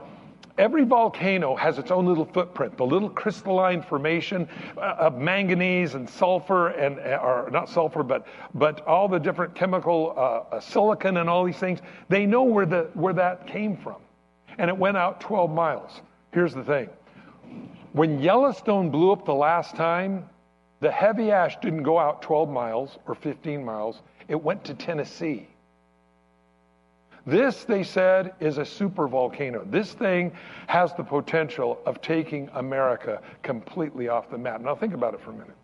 Every 0.58 0.86
volcano 0.86 1.56
has 1.56 1.78
its 1.80 1.92
own 1.92 2.06
little 2.06 2.26
footprint, 2.26 2.78
the 2.78 2.86
little 2.86 3.10
crystalline 3.10 3.82
formation 3.82 4.48
uh, 4.78 4.96
of 4.98 5.18
manganese 5.18 5.96
and 5.96 6.10
sulfur, 6.10 6.70
and 6.70 6.98
uh, 7.00 7.20
or 7.22 7.50
not 7.52 7.68
sulfur, 7.68 8.04
but 8.04 8.26
but 8.54 8.86
all 8.88 9.10
the 9.10 9.20
different 9.20 9.54
chemical 9.54 10.14
uh, 10.16 10.56
uh, 10.56 10.60
silicon 10.62 11.18
and 11.18 11.30
all 11.30 11.44
these 11.44 11.58
things. 11.58 11.80
They 12.08 12.26
know 12.26 12.44
where 12.44 12.66
the 12.66 12.90
where 12.94 13.14
that 13.14 13.48
came 13.48 13.76
from, 13.76 13.98
and 14.58 14.70
it 14.70 14.78
went 14.78 14.96
out 14.96 15.20
12 15.20 15.52
miles. 15.52 16.02
Here's 16.32 16.54
the 16.54 16.64
thing: 16.64 16.90
when 17.92 18.22
Yellowstone 18.22 18.90
blew 18.90 19.12
up 19.12 19.26
the 19.26 19.34
last 19.34 19.76
time, 19.76 20.30
the 20.80 20.92
heavy 20.92 21.32
ash 21.32 21.58
didn't 21.62 21.84
go 21.84 22.00
out 22.00 22.22
12 22.22 22.50
miles 22.50 22.98
or 23.08 23.16
15 23.16 23.64
miles. 23.64 24.02
It 24.30 24.42
went 24.42 24.64
to 24.66 24.74
Tennessee. 24.74 25.50
This, 27.26 27.64
they 27.64 27.84
said, 27.84 28.34
is 28.40 28.60
a 28.60 28.66
super 28.66 29.08
volcano. 29.08 29.66
This 29.66 29.94
thing 29.94 30.32
has 30.68 30.94
the 30.94 31.04
potential 31.04 31.80
of 31.86 32.02
taking 32.02 32.50
America 32.54 33.22
completely 33.42 34.10
off 34.10 34.30
the 34.30 34.38
map. 34.38 34.62
Now, 34.62 34.76
think 34.76 34.94
about 34.94 35.16
it 35.16 35.22
for 35.22 35.32
a 35.32 35.34
minute. 35.34 35.56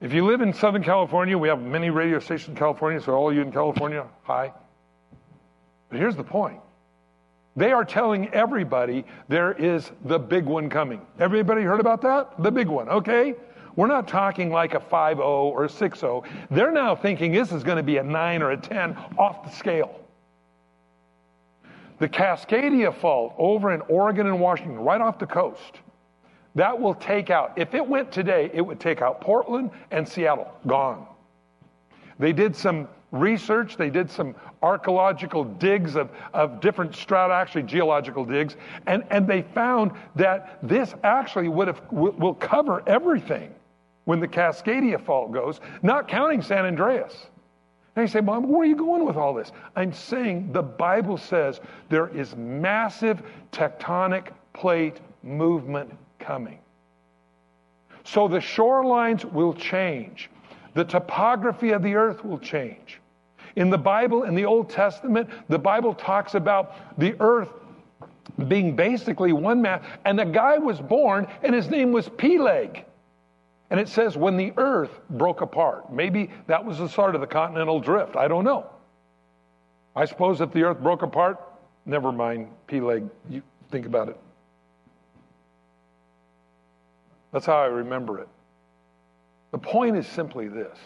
If 0.00 0.12
you 0.12 0.26
live 0.26 0.40
in 0.40 0.52
Southern 0.52 0.82
California, 0.82 1.36
we 1.36 1.48
have 1.48 1.60
many 1.60 1.90
radio 1.90 2.18
stations 2.20 2.48
in 2.48 2.54
California, 2.54 3.00
so 3.00 3.12
all 3.12 3.32
you 3.32 3.40
in 3.40 3.52
California, 3.52 4.06
hi. 4.22 4.52
But 5.88 5.98
here's 5.98 6.16
the 6.16 6.24
point 6.24 6.60
they 7.56 7.72
are 7.72 7.84
telling 7.84 8.28
everybody 8.28 9.04
there 9.28 9.52
is 9.52 9.90
the 10.04 10.18
big 10.18 10.44
one 10.44 10.70
coming. 10.70 11.00
Everybody 11.18 11.62
heard 11.62 11.80
about 11.80 12.00
that? 12.02 12.42
The 12.42 12.50
big 12.50 12.68
one, 12.68 12.88
okay? 12.88 13.34
We're 13.76 13.88
not 13.88 14.08
talking 14.08 14.50
like 14.50 14.74
a 14.74 14.80
5 14.80 15.16
0 15.16 15.26
or 15.26 15.64
a 15.64 15.68
6 15.68 15.98
0. 15.98 16.24
They're 16.50 16.72
now 16.72 16.94
thinking 16.94 17.32
this 17.32 17.52
is 17.52 17.62
going 17.62 17.76
to 17.76 17.82
be 17.82 17.96
a 17.98 18.02
9 18.02 18.42
or 18.42 18.52
a 18.52 18.56
10 18.56 18.96
off 19.18 19.44
the 19.44 19.50
scale. 19.50 20.00
The 22.00 22.08
Cascadia 22.08 22.92
Fault 22.94 23.34
over 23.36 23.72
in 23.72 23.82
Oregon 23.82 24.26
and 24.26 24.40
Washington, 24.40 24.78
right 24.80 25.00
off 25.02 25.18
the 25.18 25.26
coast, 25.26 25.80
that 26.54 26.80
will 26.80 26.94
take 26.94 27.28
out, 27.28 27.52
if 27.56 27.74
it 27.74 27.86
went 27.86 28.10
today, 28.10 28.50
it 28.54 28.62
would 28.62 28.80
take 28.80 29.02
out 29.02 29.20
Portland 29.20 29.70
and 29.90 30.08
Seattle, 30.08 30.50
gone. 30.66 31.06
They 32.18 32.32
did 32.32 32.56
some 32.56 32.88
research, 33.12 33.76
they 33.76 33.90
did 33.90 34.10
some 34.10 34.34
archaeological 34.62 35.44
digs 35.44 35.94
of, 35.94 36.10
of 36.32 36.60
different 36.60 36.94
strata, 36.94 37.34
actually 37.34 37.64
geological 37.64 38.24
digs, 38.24 38.56
and, 38.86 39.04
and 39.10 39.26
they 39.26 39.42
found 39.42 39.92
that 40.16 40.58
this 40.62 40.94
actually 41.04 41.48
would 41.48 41.68
have, 41.68 41.82
will 41.90 42.34
cover 42.34 42.82
everything 42.86 43.54
when 44.06 44.20
the 44.20 44.28
Cascadia 44.28 44.98
Fault 44.98 45.32
goes, 45.32 45.60
not 45.82 46.08
counting 46.08 46.40
San 46.40 46.64
Andreas. 46.64 47.26
And 48.00 48.08
you 48.08 48.12
say, 48.12 48.22
Mom, 48.22 48.48
where 48.48 48.62
are 48.62 48.64
you 48.64 48.76
going 48.76 49.04
with 49.04 49.16
all 49.16 49.34
this? 49.34 49.52
I'm 49.76 49.92
saying 49.92 50.52
the 50.52 50.62
Bible 50.62 51.18
says 51.18 51.60
there 51.90 52.08
is 52.08 52.34
massive 52.34 53.22
tectonic 53.52 54.28
plate 54.54 55.00
movement 55.22 55.94
coming. 56.18 56.60
So 58.04 58.26
the 58.26 58.38
shorelines 58.38 59.30
will 59.30 59.52
change. 59.52 60.30
The 60.72 60.84
topography 60.84 61.72
of 61.72 61.82
the 61.82 61.94
earth 61.94 62.24
will 62.24 62.38
change. 62.38 63.00
In 63.56 63.68
the 63.68 63.76
Bible, 63.76 64.22
in 64.22 64.34
the 64.34 64.46
Old 64.46 64.70
Testament, 64.70 65.28
the 65.50 65.58
Bible 65.58 65.92
talks 65.92 66.34
about 66.34 66.98
the 66.98 67.14
earth 67.20 67.50
being 68.48 68.74
basically 68.74 69.34
one 69.34 69.60
mass, 69.60 69.82
and 70.06 70.18
the 70.18 70.24
guy 70.24 70.56
was 70.56 70.80
born, 70.80 71.26
and 71.42 71.54
his 71.54 71.68
name 71.68 71.92
was 71.92 72.08
Peleg. 72.08 72.86
And 73.70 73.78
it 73.78 73.88
says, 73.88 74.16
when 74.16 74.36
the 74.36 74.52
earth 74.56 74.90
broke 75.08 75.40
apart. 75.40 75.92
Maybe 75.92 76.30
that 76.48 76.64
was 76.64 76.78
the 76.78 76.88
start 76.88 77.14
of 77.14 77.20
the 77.20 77.26
continental 77.26 77.80
drift. 77.80 78.16
I 78.16 78.26
don't 78.26 78.44
know. 78.44 78.66
I 79.94 80.04
suppose 80.04 80.40
if 80.40 80.52
the 80.52 80.64
earth 80.64 80.80
broke 80.80 81.02
apart, 81.02 81.40
never 81.86 82.10
mind, 82.10 82.48
Peleg, 82.66 83.08
you 83.28 83.42
think 83.70 83.86
about 83.86 84.08
it. 84.08 84.18
That's 87.32 87.46
how 87.46 87.58
I 87.58 87.66
remember 87.66 88.18
it. 88.18 88.28
The 89.52 89.58
point 89.58 89.96
is 89.96 90.06
simply 90.06 90.48
this. 90.48 90.76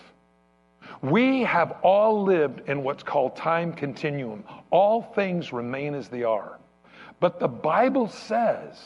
We 1.00 1.42
have 1.42 1.78
all 1.82 2.22
lived 2.22 2.68
in 2.68 2.82
what's 2.82 3.02
called 3.02 3.36
time 3.36 3.72
continuum. 3.72 4.44
All 4.70 5.02
things 5.02 5.52
remain 5.52 5.94
as 5.94 6.08
they 6.08 6.22
are. 6.22 6.58
But 7.20 7.40
the 7.40 7.48
Bible 7.48 8.08
says 8.08 8.78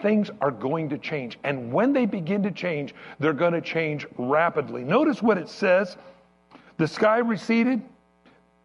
things 0.00 0.30
are 0.40 0.50
going 0.50 0.88
to 0.90 0.98
change. 0.98 1.38
And 1.44 1.72
when 1.72 1.92
they 1.92 2.06
begin 2.06 2.42
to 2.44 2.50
change, 2.50 2.94
they're 3.18 3.32
going 3.32 3.52
to 3.52 3.60
change 3.60 4.06
rapidly. 4.16 4.84
Notice 4.84 5.22
what 5.22 5.38
it 5.38 5.48
says 5.48 5.96
the 6.76 6.88
sky 6.88 7.18
receded, 7.18 7.82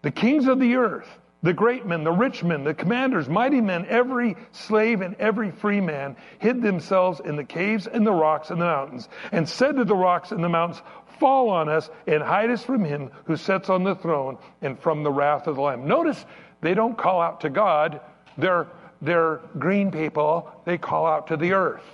the 0.02 0.12
kings 0.12 0.48
of 0.48 0.60
the 0.60 0.76
earth, 0.76 1.08
the 1.44 1.54
great 1.54 1.86
men, 1.86 2.04
the 2.04 2.12
rich 2.12 2.44
men, 2.44 2.64
the 2.64 2.74
commanders, 2.74 3.30
mighty 3.30 3.62
men, 3.62 3.86
every 3.88 4.36
slave 4.52 5.02
and 5.02 5.16
every 5.16 5.52
free 5.52 5.82
man 5.82 6.16
hid 6.40 6.62
themselves 6.62 7.20
in 7.20 7.36
the 7.36 7.44
caves 7.44 7.88
and 7.88 8.08
the 8.08 8.12
rocks 8.12 8.50
and 8.50 8.60
the 8.60 8.66
mountains, 8.66 9.10
and 9.32 9.48
said 9.48 9.76
to 9.76 9.86
the 9.86 9.96
rocks 9.96 10.32
and 10.32 10.44
the 10.44 10.50
mountains, 10.50 10.82
Fall 11.20 11.50
on 11.50 11.70
us 11.70 11.90
and 12.08 12.24
hide 12.24 12.50
us 12.50 12.64
from 12.64 12.84
him 12.84 13.12
who 13.26 13.38
sits 13.38 13.70
on 13.70 13.84
the 13.84 13.96
throne 13.96 14.38
and 14.62 14.78
from 14.80 15.04
the 15.04 15.12
wrath 15.12 15.48
of 15.48 15.56
the 15.56 15.62
Lamb. 15.62 15.88
Notice 15.88 16.26
they 16.62 16.74
don't 16.74 16.98
call 16.98 17.22
out 17.22 17.42
to 17.42 17.50
God, 17.50 18.02
they're 18.38 18.68
they're 19.06 19.42
green 19.60 19.92
people, 19.92 20.52
they 20.66 20.78
call 20.78 21.06
out 21.06 21.28
to 21.28 21.38
the 21.38 21.54
earth. 21.54 21.86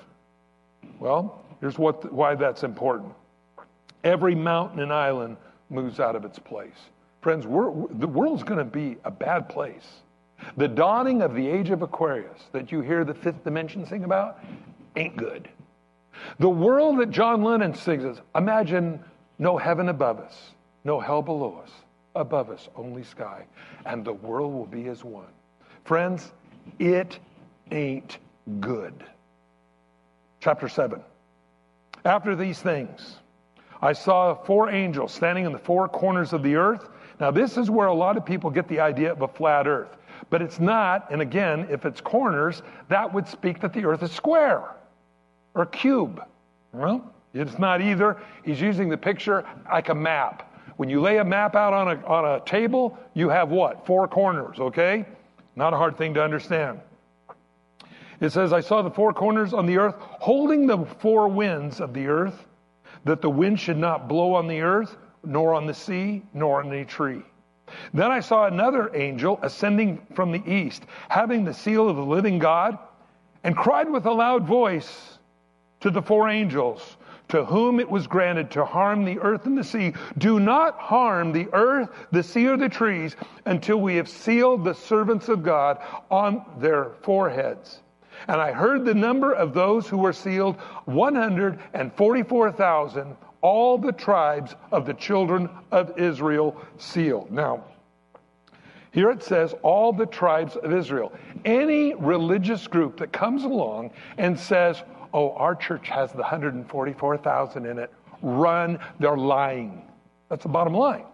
Well, 1.00 1.44
here's 1.60 1.78
what, 1.78 2.12
why 2.12 2.36
that's 2.36 2.64
important. 2.64 3.14
Every 4.04 4.36
mountain 4.36 4.80
and 4.80 4.92
island 4.92 5.38
moves 5.70 6.00
out 6.00 6.16
of 6.16 6.26
its 6.26 6.40
place. 6.40 6.90
Friends, 7.22 7.44
the 7.44 8.08
world's 8.08 8.44
going 8.44 8.58
to 8.58 8.66
be 8.66 8.98
a 9.04 9.12
bad 9.12 9.48
place. 9.48 10.02
The 10.58 10.68
dawning 10.68 11.22
of 11.22 11.36
the 11.36 11.48
age 11.48 11.70
of 11.70 11.84
Aquarius 11.84 12.42
that 12.52 12.72
you 12.72 12.82
hear 12.82 13.04
the 13.04 13.14
fifth 13.14 13.44
dimension 13.44 13.86
sing 13.86 14.04
about 14.04 14.40
ain't 14.96 15.16
good. 15.16 15.48
The 16.40 16.50
world 16.50 17.00
that 17.00 17.12
John 17.12 17.44
Lennon 17.44 17.76
sings 17.76 18.04
is 18.04 18.22
imagine 18.36 19.04
no 19.40 19.58
heaven 19.58 19.90
above 19.90 20.20
us, 20.20 20.52
no 20.84 21.00
hell 21.00 21.22
below 21.22 21.62
us, 21.64 21.72
above 22.16 22.50
us 22.50 22.70
only 22.76 23.04
sky, 23.04 23.46
and 23.86 24.04
the 24.04 24.14
world 24.14 24.54
will 24.54 24.66
be 24.66 24.88
as 24.88 25.04
one. 25.04 25.30
Friends, 25.84 26.32
it 26.80 27.20
ain't 27.72 28.18
good. 28.60 28.94
Chapter 30.40 30.68
7. 30.68 31.02
After 32.04 32.36
these 32.36 32.60
things, 32.60 33.18
I 33.82 33.94
saw 33.94 34.34
four 34.34 34.70
angels 34.70 35.14
standing 35.14 35.46
in 35.46 35.52
the 35.52 35.60
four 35.60 35.88
corners 35.88 36.34
of 36.34 36.44
the 36.44 36.56
earth. 36.56 36.90
Now, 37.20 37.32
this 37.32 37.58
is 37.58 37.70
where 37.70 37.88
a 37.88 37.94
lot 37.94 38.18
of 38.18 38.26
people 38.26 38.50
get 38.50 38.68
the 38.68 38.80
idea 38.80 39.12
of 39.12 39.22
a 39.22 39.28
flat 39.28 39.68
earth. 39.68 39.98
But 40.30 40.42
it's 40.42 40.60
not, 40.60 41.12
and 41.12 41.22
again, 41.22 41.68
if 41.70 41.86
it's 41.86 42.02
corners, 42.02 42.62
that 42.90 43.12
would 43.14 43.28
speak 43.28 43.60
that 43.62 43.74
the 43.74 43.86
earth 43.86 44.04
is 44.04 44.12
square 44.12 44.76
or 45.56 45.66
cube. 45.66 46.24
Well, 46.74 47.04
it's 47.34 47.60
not 47.60 47.82
either. 47.82 48.18
He's 48.44 48.62
using 48.62 48.90
the 48.90 48.98
picture 48.98 49.46
like 49.72 49.90
a 49.90 49.96
map. 49.96 50.48
When 50.78 50.90
you 50.90 51.02
lay 51.02 51.18
a 51.18 51.26
map 51.26 51.56
out 51.56 51.74
on 51.74 51.88
a, 51.90 52.06
on 52.06 52.26
a 52.26 52.44
table, 52.46 52.98
you 53.14 53.30
have 53.30 53.50
what? 53.50 53.86
Four 53.86 54.08
corners, 54.08 54.60
okay? 54.60 55.06
Not 55.56 55.74
a 55.74 55.78
hard 55.78 55.98
thing 55.98 56.14
to 56.16 56.24
understand. 56.24 56.80
It 58.20 58.32
says, 58.32 58.54
I 58.54 58.62
saw 58.62 58.82
the 58.82 58.92
four 58.92 59.14
corners 59.14 59.54
on 59.54 59.66
the 59.66 59.78
earth 59.78 59.96
holding 60.00 60.68
the 60.68 60.86
four 61.00 61.28
winds 61.28 61.82
of 61.82 61.94
the 61.94 62.08
earth, 62.08 62.46
that 63.04 63.22
the 63.22 63.30
wind 63.30 63.60
should 63.60 63.78
not 63.78 64.08
blow 64.08 64.36
on 64.36 64.48
the 64.48 64.62
earth, 64.62 64.96
nor 65.24 65.54
on 65.54 65.66
the 65.66 65.74
sea, 65.74 66.22
nor 66.34 66.62
on 66.62 66.72
any 66.72 66.86
tree. 66.86 67.24
Then 67.94 68.12
I 68.12 68.20
saw 68.20 68.46
another 68.46 68.96
angel 68.96 69.40
ascending 69.42 70.06
from 70.14 70.32
the 70.32 70.44
east, 70.46 70.84
having 71.10 71.46
the 71.46 71.54
seal 71.54 71.90
of 71.90 71.96
the 71.96 72.06
living 72.06 72.38
God, 72.38 72.78
and 73.44 73.58
cried 73.58 73.90
with 73.90 74.06
a 74.06 74.12
loud 74.12 74.46
voice 74.46 75.18
to 75.80 75.90
the 75.90 76.02
four 76.02 76.30
angels 76.30 76.98
to 77.32 77.44
whom 77.46 77.80
it 77.80 77.90
was 77.90 78.06
granted 78.08 78.52
to 78.52 78.66
harm 78.66 79.06
the 79.06 79.18
earth 79.20 79.46
and 79.46 79.58
the 79.58 79.64
sea. 79.64 79.94
Do 80.18 80.38
not 80.40 80.78
harm 80.78 81.32
the 81.32 81.48
earth, 81.54 81.88
the 82.12 82.22
sea, 82.22 82.48
or 82.48 82.58
the 82.58 82.68
trees 82.68 83.16
until 83.46 83.80
we 83.80 83.96
have 83.96 84.10
sealed 84.10 84.66
the 84.66 84.74
servants 84.74 85.30
of 85.30 85.42
God 85.42 85.78
on 86.10 86.44
their 86.60 86.92
foreheads. 87.04 87.80
And 88.28 88.42
I 88.42 88.52
heard 88.52 88.84
the 88.84 88.94
number 88.94 89.32
of 89.32 89.54
those 89.54 89.88
who 89.88 89.98
were 89.98 90.12
sealed 90.12 90.58
144,000, 90.86 93.16
all 93.40 93.78
the 93.78 93.94
tribes 93.94 94.56
of 94.74 94.86
the 94.86 94.94
children 94.94 95.50
of 95.72 95.98
Israel 95.98 96.58
sealed. 96.78 97.32
Now, 97.32 97.64
here 98.92 99.10
it 99.10 99.24
says, 99.24 99.56
all 99.64 99.94
the 99.94 100.06
tribes 100.06 100.56
of 100.58 100.74
Israel. 100.74 101.14
Any 101.46 101.94
religious 101.96 102.68
group 102.68 102.98
that 102.98 103.14
comes 103.14 103.44
along 103.44 103.92
and 104.18 104.38
says, 104.38 104.84
oh, 105.14 105.32
our 105.32 105.56
church 105.56 105.88
has 105.88 106.12
the 106.12 106.20
144,000 106.20 107.66
in 107.66 107.80
it, 107.80 107.92
run, 108.22 108.80
they're 109.00 109.18
lying. 109.18 109.82
That's 110.30 110.44
the 110.44 110.50
bottom 110.50 110.74
line. 110.74 111.06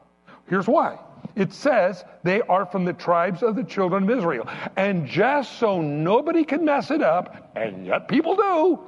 Here's 0.48 0.68
why. 0.68 1.00
It 1.36 1.54
says 1.54 2.04
they 2.24 2.42
are 2.42 2.66
from 2.66 2.86
the 2.86 2.94
tribes 2.94 3.44
of 3.44 3.56
the 3.56 3.64
children 3.64 4.04
of 4.04 4.18
Israel. 4.18 4.48
And 4.76 5.06
just 5.06 5.60
so 5.60 5.82
nobody 5.82 6.44
can 6.44 6.66
mess 6.66 6.90
it 6.90 7.02
up, 7.02 7.52
and 7.56 7.86
yet 7.86 8.08
people 8.08 8.36
do, 8.36 8.80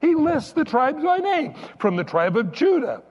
he 0.00 0.14
lists 0.14 0.52
the 0.52 0.64
tribes 0.64 1.02
by 1.02 1.18
name. 1.18 1.54
From 1.78 1.96
the 1.96 2.04
tribe 2.04 2.36
of 2.36 2.52
Judah, 2.52 3.02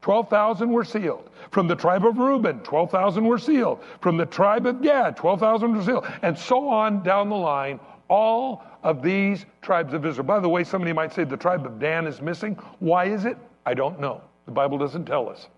12,000 0.00 0.70
were 0.70 0.84
sealed. 0.84 1.28
From 1.50 1.66
the 1.66 1.74
tribe 1.74 2.06
of 2.06 2.18
Reuben, 2.18 2.60
12,000 2.60 3.24
were 3.24 3.38
sealed. 3.38 3.82
From 4.00 4.16
the 4.16 4.26
tribe 4.26 4.66
of 4.66 4.80
Gad, 4.82 5.16
12,000 5.16 5.76
were 5.76 5.82
sealed. 5.82 6.06
And 6.22 6.38
so 6.38 6.68
on 6.68 7.02
down 7.02 7.28
the 7.28 7.36
line, 7.36 7.80
all 8.08 8.62
of 8.82 9.02
these 9.02 9.44
tribes 9.60 9.92
of 9.92 10.06
Israel. 10.06 10.26
By 10.26 10.40
the 10.40 10.48
way, 10.48 10.64
somebody 10.64 10.92
might 10.92 11.12
say 11.12 11.24
the 11.24 11.36
tribe 11.36 11.66
of 11.66 11.78
Dan 11.78 12.06
is 12.06 12.20
missing. 12.20 12.54
Why 12.78 13.06
is 13.06 13.24
it? 13.24 13.36
I 13.66 13.74
don't 13.74 14.00
know. 14.00 14.22
The 14.46 14.52
Bible 14.52 14.78
doesn't 14.78 15.04
tell 15.04 15.28
us. 15.28 15.48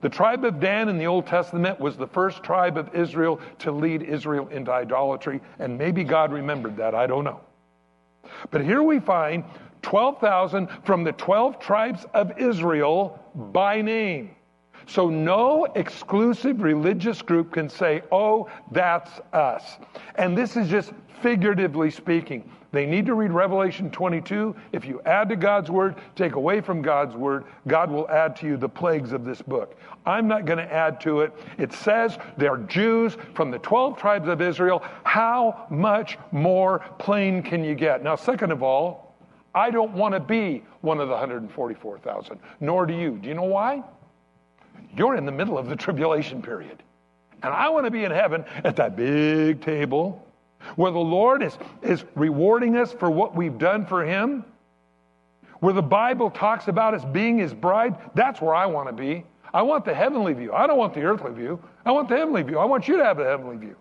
The 0.00 0.08
tribe 0.08 0.44
of 0.44 0.60
Dan 0.60 0.88
in 0.88 0.98
the 0.98 1.06
Old 1.06 1.26
Testament 1.26 1.80
was 1.80 1.96
the 1.96 2.06
first 2.06 2.42
tribe 2.42 2.76
of 2.76 2.94
Israel 2.94 3.40
to 3.60 3.72
lead 3.72 4.02
Israel 4.02 4.48
into 4.48 4.70
idolatry, 4.70 5.40
and 5.58 5.78
maybe 5.78 6.04
God 6.04 6.32
remembered 6.32 6.76
that. 6.76 6.94
I 6.94 7.06
don't 7.06 7.24
know. 7.24 7.40
But 8.50 8.62
here 8.62 8.82
we 8.82 9.00
find 9.00 9.44
12,000 9.84 10.68
from 10.84 11.04
the 11.04 11.12
12 11.12 11.60
tribes 11.60 12.06
of 12.14 12.36
Israel 12.38 13.20
by 13.52 13.80
name. 13.80 14.34
So 14.86 15.08
no 15.08 15.66
exclusive 15.76 16.62
religious 16.62 17.22
group 17.22 17.52
can 17.52 17.68
say, 17.68 18.02
oh, 18.10 18.48
that's 18.72 19.20
us. 19.32 19.78
And 20.16 20.36
this 20.36 20.56
is 20.56 20.68
just 20.68 20.92
figuratively 21.22 21.90
speaking. 21.90 22.50
They 22.72 22.86
need 22.86 23.06
to 23.06 23.14
read 23.14 23.30
Revelation 23.30 23.88
22. 23.90 24.54
If 24.72 24.84
you 24.84 25.00
add 25.06 25.28
to 25.28 25.36
God's 25.36 25.70
word, 25.70 25.94
take 26.16 26.34
away 26.34 26.60
from 26.60 26.82
God's 26.82 27.14
word, 27.14 27.44
God 27.68 27.88
will 27.88 28.08
add 28.10 28.34
to 28.36 28.46
you 28.46 28.56
the 28.56 28.68
plagues 28.68 29.12
of 29.12 29.24
this 29.24 29.40
book. 29.40 29.78
I'm 30.04 30.26
not 30.26 30.44
going 30.44 30.58
to 30.58 30.72
add 30.72 31.00
to 31.02 31.20
it. 31.20 31.32
It 31.56 31.72
says 31.72 32.18
they're 32.36 32.56
Jews 32.56 33.16
from 33.34 33.52
the 33.52 33.60
12 33.60 33.96
tribes 33.96 34.28
of 34.28 34.42
Israel. 34.42 34.82
How 35.04 35.66
much 35.70 36.18
more 36.32 36.80
plain 36.98 37.44
can 37.44 37.62
you 37.62 37.76
get? 37.76 38.02
Now, 38.02 38.16
second 38.16 38.50
of 38.50 38.62
all, 38.64 39.03
I 39.54 39.70
don't 39.70 39.92
want 39.92 40.14
to 40.14 40.20
be 40.20 40.64
one 40.80 41.00
of 41.00 41.08
the 41.08 41.14
144,000, 41.14 42.38
nor 42.60 42.86
do 42.86 42.94
you. 42.94 43.18
Do 43.18 43.28
you 43.28 43.34
know 43.34 43.44
why? 43.44 43.82
You're 44.96 45.16
in 45.16 45.24
the 45.24 45.32
middle 45.32 45.58
of 45.58 45.68
the 45.68 45.76
tribulation 45.76 46.42
period. 46.42 46.82
And 47.42 47.52
I 47.52 47.68
want 47.68 47.84
to 47.84 47.90
be 47.90 48.04
in 48.04 48.10
heaven 48.10 48.44
at 48.64 48.76
that 48.76 48.96
big 48.96 49.60
table 49.60 50.26
where 50.76 50.90
the 50.90 50.98
Lord 50.98 51.42
is, 51.42 51.58
is 51.82 52.04
rewarding 52.14 52.76
us 52.76 52.92
for 52.92 53.10
what 53.10 53.36
we've 53.36 53.58
done 53.58 53.86
for 53.86 54.04
Him, 54.04 54.44
where 55.60 55.74
the 55.74 55.82
Bible 55.82 56.30
talks 56.30 56.68
about 56.68 56.94
us 56.94 57.04
being 57.04 57.38
His 57.38 57.52
bride. 57.52 57.96
That's 58.14 58.40
where 58.40 58.54
I 58.54 58.66
want 58.66 58.88
to 58.88 58.94
be. 58.94 59.24
I 59.52 59.62
want 59.62 59.84
the 59.84 59.94
heavenly 59.94 60.32
view. 60.32 60.52
I 60.52 60.66
don't 60.66 60.78
want 60.78 60.94
the 60.94 61.02
earthly 61.02 61.32
view. 61.32 61.62
I 61.84 61.92
want 61.92 62.08
the 62.08 62.16
heavenly 62.16 62.42
view. 62.42 62.58
I 62.58 62.64
want 62.64 62.88
you 62.88 62.96
to 62.96 63.04
have 63.04 63.18
the 63.18 63.24
heavenly 63.24 63.56
view. 63.56 63.76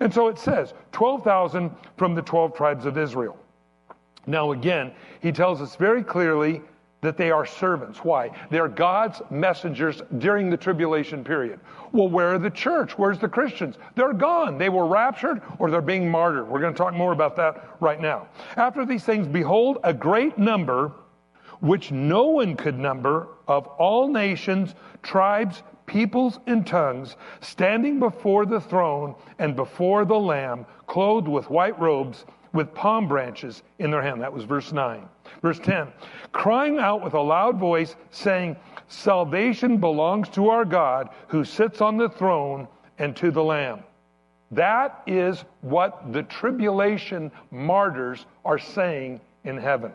And 0.00 0.12
so 0.12 0.28
it 0.28 0.38
says 0.38 0.72
12,000 0.92 1.70
from 1.96 2.14
the 2.14 2.22
12 2.22 2.54
tribes 2.54 2.86
of 2.86 2.96
Israel. 2.96 3.36
Now, 4.28 4.52
again, 4.52 4.92
he 5.20 5.32
tells 5.32 5.62
us 5.62 5.74
very 5.76 6.04
clearly 6.04 6.60
that 7.00 7.16
they 7.16 7.30
are 7.30 7.46
servants. 7.46 8.04
Why? 8.04 8.30
They're 8.50 8.68
God's 8.68 9.22
messengers 9.30 10.02
during 10.18 10.50
the 10.50 10.56
tribulation 10.56 11.24
period. 11.24 11.60
Well, 11.92 12.08
where 12.08 12.34
are 12.34 12.38
the 12.38 12.50
church? 12.50 12.98
Where's 12.98 13.18
the 13.18 13.28
Christians? 13.28 13.76
They're 13.94 14.12
gone. 14.12 14.58
They 14.58 14.68
were 14.68 14.86
raptured 14.86 15.40
or 15.58 15.70
they're 15.70 15.80
being 15.80 16.10
martyred. 16.10 16.46
We're 16.46 16.60
going 16.60 16.74
to 16.74 16.78
talk 16.78 16.92
more 16.92 17.12
about 17.12 17.36
that 17.36 17.76
right 17.80 18.00
now. 18.00 18.28
After 18.56 18.84
these 18.84 19.02
things, 19.02 19.26
behold, 19.26 19.78
a 19.82 19.94
great 19.94 20.36
number, 20.36 20.92
which 21.60 21.90
no 21.90 22.24
one 22.24 22.54
could 22.54 22.78
number, 22.78 23.28
of 23.46 23.66
all 23.78 24.08
nations, 24.08 24.74
tribes, 25.02 25.62
peoples, 25.86 26.38
and 26.46 26.66
tongues, 26.66 27.16
standing 27.40 27.98
before 27.98 28.44
the 28.44 28.60
throne 28.60 29.14
and 29.38 29.56
before 29.56 30.04
the 30.04 30.18
Lamb, 30.18 30.66
clothed 30.86 31.28
with 31.28 31.48
white 31.48 31.78
robes 31.80 32.26
with 32.52 32.74
palm 32.74 33.08
branches 33.08 33.62
in 33.78 33.90
their 33.90 34.02
hand. 34.02 34.22
That 34.22 34.32
was 34.32 34.44
verse 34.44 34.72
9. 34.72 35.08
Verse 35.42 35.58
10 35.58 35.88
crying 36.32 36.78
out 36.78 37.02
with 37.02 37.14
a 37.14 37.20
loud 37.20 37.58
voice, 37.58 37.96
saying, 38.10 38.56
Salvation 38.88 39.78
belongs 39.78 40.28
to 40.30 40.48
our 40.48 40.64
God 40.64 41.10
who 41.28 41.44
sits 41.44 41.80
on 41.80 41.96
the 41.96 42.08
throne 42.08 42.68
and 42.98 43.14
to 43.16 43.30
the 43.30 43.42
Lamb. 43.42 43.82
That 44.50 45.02
is 45.06 45.44
what 45.60 46.12
the 46.12 46.22
tribulation 46.22 47.30
martyrs 47.50 48.24
are 48.44 48.58
saying 48.58 49.20
in 49.44 49.58
heaven. 49.58 49.92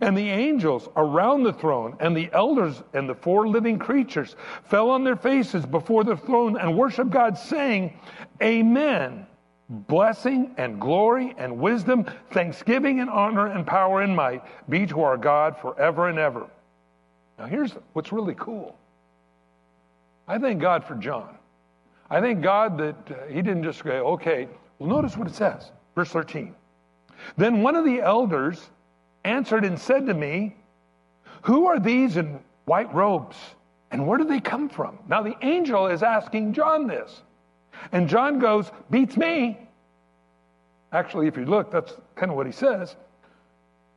And 0.00 0.16
the 0.18 0.28
angels 0.30 0.88
around 0.96 1.44
the 1.44 1.52
throne 1.52 1.96
and 2.00 2.16
the 2.16 2.28
elders 2.32 2.82
and 2.92 3.08
the 3.08 3.14
four 3.14 3.46
living 3.46 3.78
creatures 3.78 4.34
fell 4.64 4.90
on 4.90 5.04
their 5.04 5.14
faces 5.14 5.64
before 5.64 6.02
the 6.02 6.16
throne 6.16 6.56
and 6.58 6.76
worshiped 6.76 7.10
God, 7.10 7.38
saying, 7.38 7.96
Amen 8.42 9.26
blessing 9.74 10.54
and 10.56 10.80
glory 10.80 11.34
and 11.38 11.58
wisdom, 11.58 12.04
thanksgiving 12.30 13.00
and 13.00 13.10
honor 13.10 13.46
and 13.46 13.66
power 13.66 14.02
and 14.02 14.14
might 14.14 14.42
be 14.68 14.86
to 14.86 15.02
our 15.02 15.16
God 15.16 15.58
forever 15.58 16.08
and 16.08 16.18
ever. 16.18 16.46
Now, 17.38 17.46
here's 17.46 17.72
what's 17.92 18.12
really 18.12 18.34
cool. 18.34 18.76
I 20.26 20.38
thank 20.38 20.60
God 20.60 20.84
for 20.84 20.94
John. 20.94 21.36
I 22.10 22.20
thank 22.20 22.42
God 22.42 22.78
that 22.78 22.96
uh, 23.10 23.26
he 23.28 23.42
didn't 23.42 23.64
just 23.64 23.82
go, 23.82 23.90
okay, 24.12 24.48
well, 24.78 24.88
notice 24.88 25.16
what 25.16 25.28
it 25.28 25.34
says. 25.34 25.70
Verse 25.94 26.10
13. 26.10 26.54
Then 27.36 27.62
one 27.62 27.76
of 27.76 27.84
the 27.84 28.00
elders 28.00 28.70
answered 29.24 29.64
and 29.64 29.78
said 29.78 30.06
to 30.06 30.14
me, 30.14 30.56
Who 31.42 31.66
are 31.66 31.78
these 31.78 32.16
in 32.16 32.40
white 32.66 32.92
robes? 32.94 33.36
And 33.90 34.06
where 34.06 34.18
do 34.18 34.24
they 34.24 34.40
come 34.40 34.68
from? 34.68 34.98
Now, 35.08 35.22
the 35.22 35.36
angel 35.42 35.86
is 35.86 36.02
asking 36.02 36.52
John 36.52 36.86
this. 36.86 37.22
And 37.92 38.08
John 38.08 38.38
goes, 38.38 38.70
Beats 38.90 39.16
me. 39.16 39.58
Actually, 40.92 41.26
if 41.26 41.36
you 41.36 41.44
look, 41.44 41.70
that's 41.70 41.94
kind 42.14 42.30
of 42.30 42.36
what 42.36 42.46
he 42.46 42.52
says. 42.52 42.94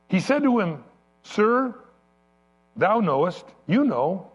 He 0.08 0.20
said 0.20 0.42
to 0.42 0.58
him, 0.58 0.82
Sir, 1.22 1.74
thou 2.76 3.00
knowest, 3.00 3.44
you 3.66 3.84
know. 3.84 4.30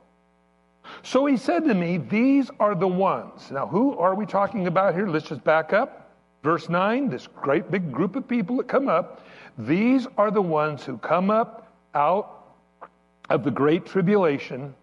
So 1.02 1.26
he 1.26 1.38
said 1.38 1.66
to 1.66 1.74
me, 1.74 1.98
These 1.98 2.50
are 2.60 2.76
the 2.76 2.88
ones. 2.88 3.52
Now, 3.52 3.68
who 3.68 3.98
are 3.98 4.16
we 4.16 4.26
talking 4.26 4.68
about 4.68 4.96
here? 4.96 5.08
Let's 5.08 5.28
just 5.28 5.44
back 5.44 5.74
up. 5.74 6.12
Verse 6.44 6.68
9, 6.68 7.10
this 7.10 7.28
great 7.28 7.72
big 7.72 7.92
group 7.92 8.18
of 8.18 8.28
people 8.28 8.58
that 8.58 8.68
come 8.68 8.90
up. 8.90 9.26
These 9.58 10.08
are 10.18 10.30
the 10.30 10.42
ones 10.42 10.84
who 10.84 10.98
come 10.98 11.30
up 11.30 11.72
out 11.94 12.58
of 13.30 13.44
the 13.44 13.52
great 13.52 13.86
tribulation 13.86 14.76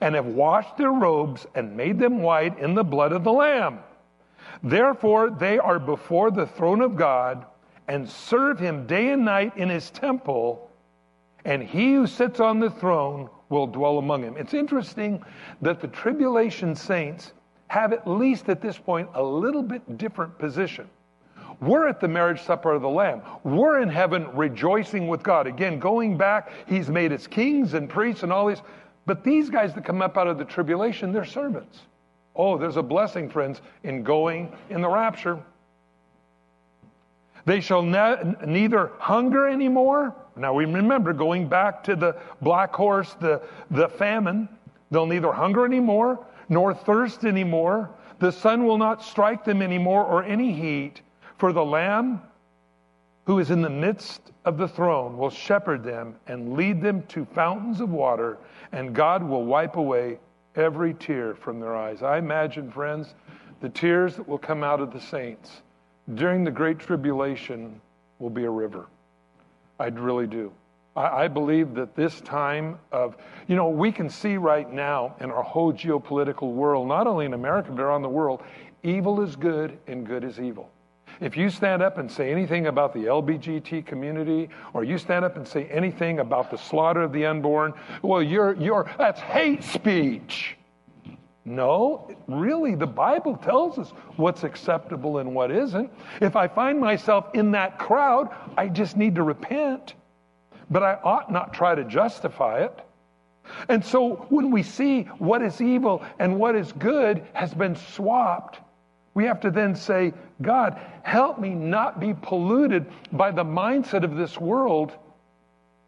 and 0.00 0.14
have 0.14 0.26
washed 0.26 0.76
their 0.76 0.92
robes 0.92 1.46
and 1.54 1.76
made 1.76 1.98
them 1.98 2.22
white 2.22 2.56
in 2.60 2.74
the 2.74 2.84
blood 2.84 3.12
of 3.12 3.24
the 3.24 3.32
Lamb. 3.32 3.80
Therefore, 4.62 5.30
they 5.30 5.58
are 5.58 5.78
before 5.78 6.30
the 6.30 6.46
throne 6.46 6.80
of 6.80 6.96
God 6.96 7.46
and 7.88 8.08
serve 8.08 8.58
him 8.58 8.86
day 8.86 9.10
and 9.10 9.24
night 9.24 9.56
in 9.56 9.68
his 9.68 9.90
temple, 9.90 10.70
and 11.44 11.62
he 11.62 11.94
who 11.94 12.06
sits 12.06 12.38
on 12.40 12.60
the 12.60 12.70
throne 12.70 13.28
will 13.48 13.66
dwell 13.66 13.98
among 13.98 14.22
him. 14.22 14.36
It's 14.36 14.54
interesting 14.54 15.22
that 15.60 15.80
the 15.80 15.88
tribulation 15.88 16.74
saints 16.74 17.32
have, 17.68 17.92
at 17.92 18.06
least 18.06 18.48
at 18.48 18.60
this 18.60 18.78
point, 18.78 19.08
a 19.14 19.22
little 19.22 19.62
bit 19.62 19.98
different 19.98 20.38
position. 20.38 20.88
We're 21.60 21.88
at 21.88 22.00
the 22.00 22.08
marriage 22.08 22.40
supper 22.40 22.72
of 22.72 22.82
the 22.82 22.88
Lamb. 22.88 23.22
We're 23.44 23.82
in 23.82 23.88
heaven 23.88 24.28
rejoicing 24.34 25.08
with 25.08 25.22
God. 25.22 25.46
Again, 25.46 25.78
going 25.78 26.16
back, 26.16 26.50
He's 26.66 26.88
made 26.88 27.12
us 27.12 27.26
kings 27.26 27.74
and 27.74 27.88
priests 27.88 28.22
and 28.22 28.32
all 28.32 28.46
these. 28.46 28.62
But 29.04 29.24
these 29.24 29.50
guys 29.50 29.74
that 29.74 29.84
come 29.84 30.00
up 30.00 30.16
out 30.16 30.26
of 30.26 30.38
the 30.38 30.44
tribulation, 30.44 31.12
they're 31.12 31.24
servants. 31.24 31.80
Oh, 32.42 32.56
there's 32.56 32.78
a 32.78 32.82
blessing, 32.82 33.28
friends, 33.28 33.60
in 33.82 34.02
going 34.02 34.50
in 34.70 34.80
the 34.80 34.88
rapture. 34.88 35.38
They 37.44 37.60
shall 37.60 37.82
ne- 37.82 38.34
neither 38.46 38.92
hunger 38.98 39.46
anymore. 39.46 40.14
Now 40.36 40.54
we 40.54 40.64
remember 40.64 41.12
going 41.12 41.48
back 41.48 41.84
to 41.84 41.94
the 41.94 42.16
black 42.40 42.74
horse, 42.74 43.12
the, 43.20 43.42
the 43.70 43.90
famine. 43.90 44.48
They'll 44.90 45.04
neither 45.04 45.30
hunger 45.32 45.66
anymore 45.66 46.24
nor 46.48 46.72
thirst 46.72 47.26
anymore. 47.26 47.90
The 48.20 48.32
sun 48.32 48.64
will 48.64 48.78
not 48.78 49.04
strike 49.04 49.44
them 49.44 49.60
anymore 49.60 50.06
or 50.06 50.24
any 50.24 50.54
heat, 50.54 51.02
for 51.36 51.52
the 51.52 51.64
Lamb 51.64 52.22
who 53.26 53.38
is 53.38 53.50
in 53.50 53.60
the 53.60 53.68
midst 53.68 54.32
of 54.46 54.56
the 54.56 54.66
throne 54.66 55.18
will 55.18 55.28
shepherd 55.28 55.84
them 55.84 56.16
and 56.26 56.54
lead 56.54 56.80
them 56.80 57.02
to 57.08 57.26
fountains 57.26 57.82
of 57.82 57.90
water, 57.90 58.38
and 58.72 58.94
God 58.94 59.22
will 59.22 59.44
wipe 59.44 59.76
away 59.76 60.18
every 60.60 60.94
tear 60.94 61.34
from 61.34 61.58
their 61.58 61.74
eyes. 61.74 62.02
I 62.02 62.18
imagine, 62.18 62.70
friends, 62.70 63.14
the 63.60 63.68
tears 63.68 64.16
that 64.16 64.28
will 64.28 64.38
come 64.38 64.62
out 64.62 64.80
of 64.80 64.92
the 64.92 65.00
saints 65.00 65.62
during 66.14 66.44
the 66.44 66.50
Great 66.50 66.78
Tribulation 66.78 67.80
will 68.18 68.30
be 68.30 68.44
a 68.44 68.50
river. 68.50 68.86
I 69.78 69.86
really 69.86 70.26
do. 70.26 70.52
I, 70.94 71.24
I 71.24 71.28
believe 71.28 71.74
that 71.74 71.96
this 71.96 72.20
time 72.20 72.78
of, 72.92 73.16
you 73.48 73.56
know, 73.56 73.68
we 73.68 73.92
can 73.92 74.10
see 74.10 74.36
right 74.36 74.70
now 74.70 75.16
in 75.20 75.30
our 75.30 75.42
whole 75.42 75.72
geopolitical 75.72 76.52
world, 76.52 76.88
not 76.88 77.06
only 77.06 77.26
in 77.26 77.34
America, 77.34 77.70
but 77.72 77.82
around 77.82 78.02
the 78.02 78.08
world, 78.08 78.42
evil 78.82 79.22
is 79.22 79.36
good 79.36 79.78
and 79.86 80.06
good 80.06 80.24
is 80.24 80.38
evil. 80.38 80.70
If 81.20 81.36
you 81.36 81.50
stand 81.50 81.82
up 81.82 81.98
and 81.98 82.10
say 82.10 82.32
anything 82.32 82.66
about 82.66 82.94
the 82.94 83.00
LBGT 83.00 83.84
community, 83.84 84.48
or 84.72 84.84
you 84.84 84.96
stand 84.96 85.24
up 85.24 85.36
and 85.36 85.46
say 85.46 85.66
anything 85.66 86.20
about 86.20 86.50
the 86.50 86.56
slaughter 86.56 87.02
of 87.02 87.12
the 87.12 87.26
unborn, 87.26 87.74
well, 88.02 88.22
you're, 88.22 88.54
you're, 88.54 88.90
that's 88.96 89.20
hate 89.20 89.62
speech. 89.62 90.56
No, 91.44 92.10
really, 92.26 92.74
the 92.74 92.86
Bible 92.86 93.36
tells 93.36 93.78
us 93.78 93.90
what's 94.16 94.44
acceptable 94.44 95.18
and 95.18 95.34
what 95.34 95.50
isn't. 95.50 95.90
If 96.20 96.36
I 96.36 96.48
find 96.48 96.80
myself 96.80 97.34
in 97.34 97.50
that 97.52 97.78
crowd, 97.78 98.30
I 98.56 98.68
just 98.68 98.96
need 98.96 99.14
to 99.16 99.22
repent. 99.22 99.94
But 100.70 100.82
I 100.82 100.94
ought 101.02 101.30
not 101.30 101.52
try 101.52 101.74
to 101.74 101.84
justify 101.84 102.64
it. 102.64 102.78
And 103.68 103.84
so 103.84 104.26
when 104.28 104.50
we 104.50 104.62
see 104.62 105.02
what 105.18 105.42
is 105.42 105.60
evil 105.60 106.04
and 106.18 106.38
what 106.38 106.54
is 106.54 106.72
good 106.72 107.26
has 107.32 107.52
been 107.52 107.74
swapped, 107.74 108.60
we 109.14 109.24
have 109.24 109.40
to 109.40 109.50
then 109.50 109.74
say, 109.74 110.12
God, 110.40 110.80
help 111.02 111.38
me 111.38 111.50
not 111.50 112.00
be 112.00 112.14
polluted 112.14 112.86
by 113.12 113.30
the 113.30 113.44
mindset 113.44 114.04
of 114.04 114.16
this 114.16 114.38
world. 114.38 114.92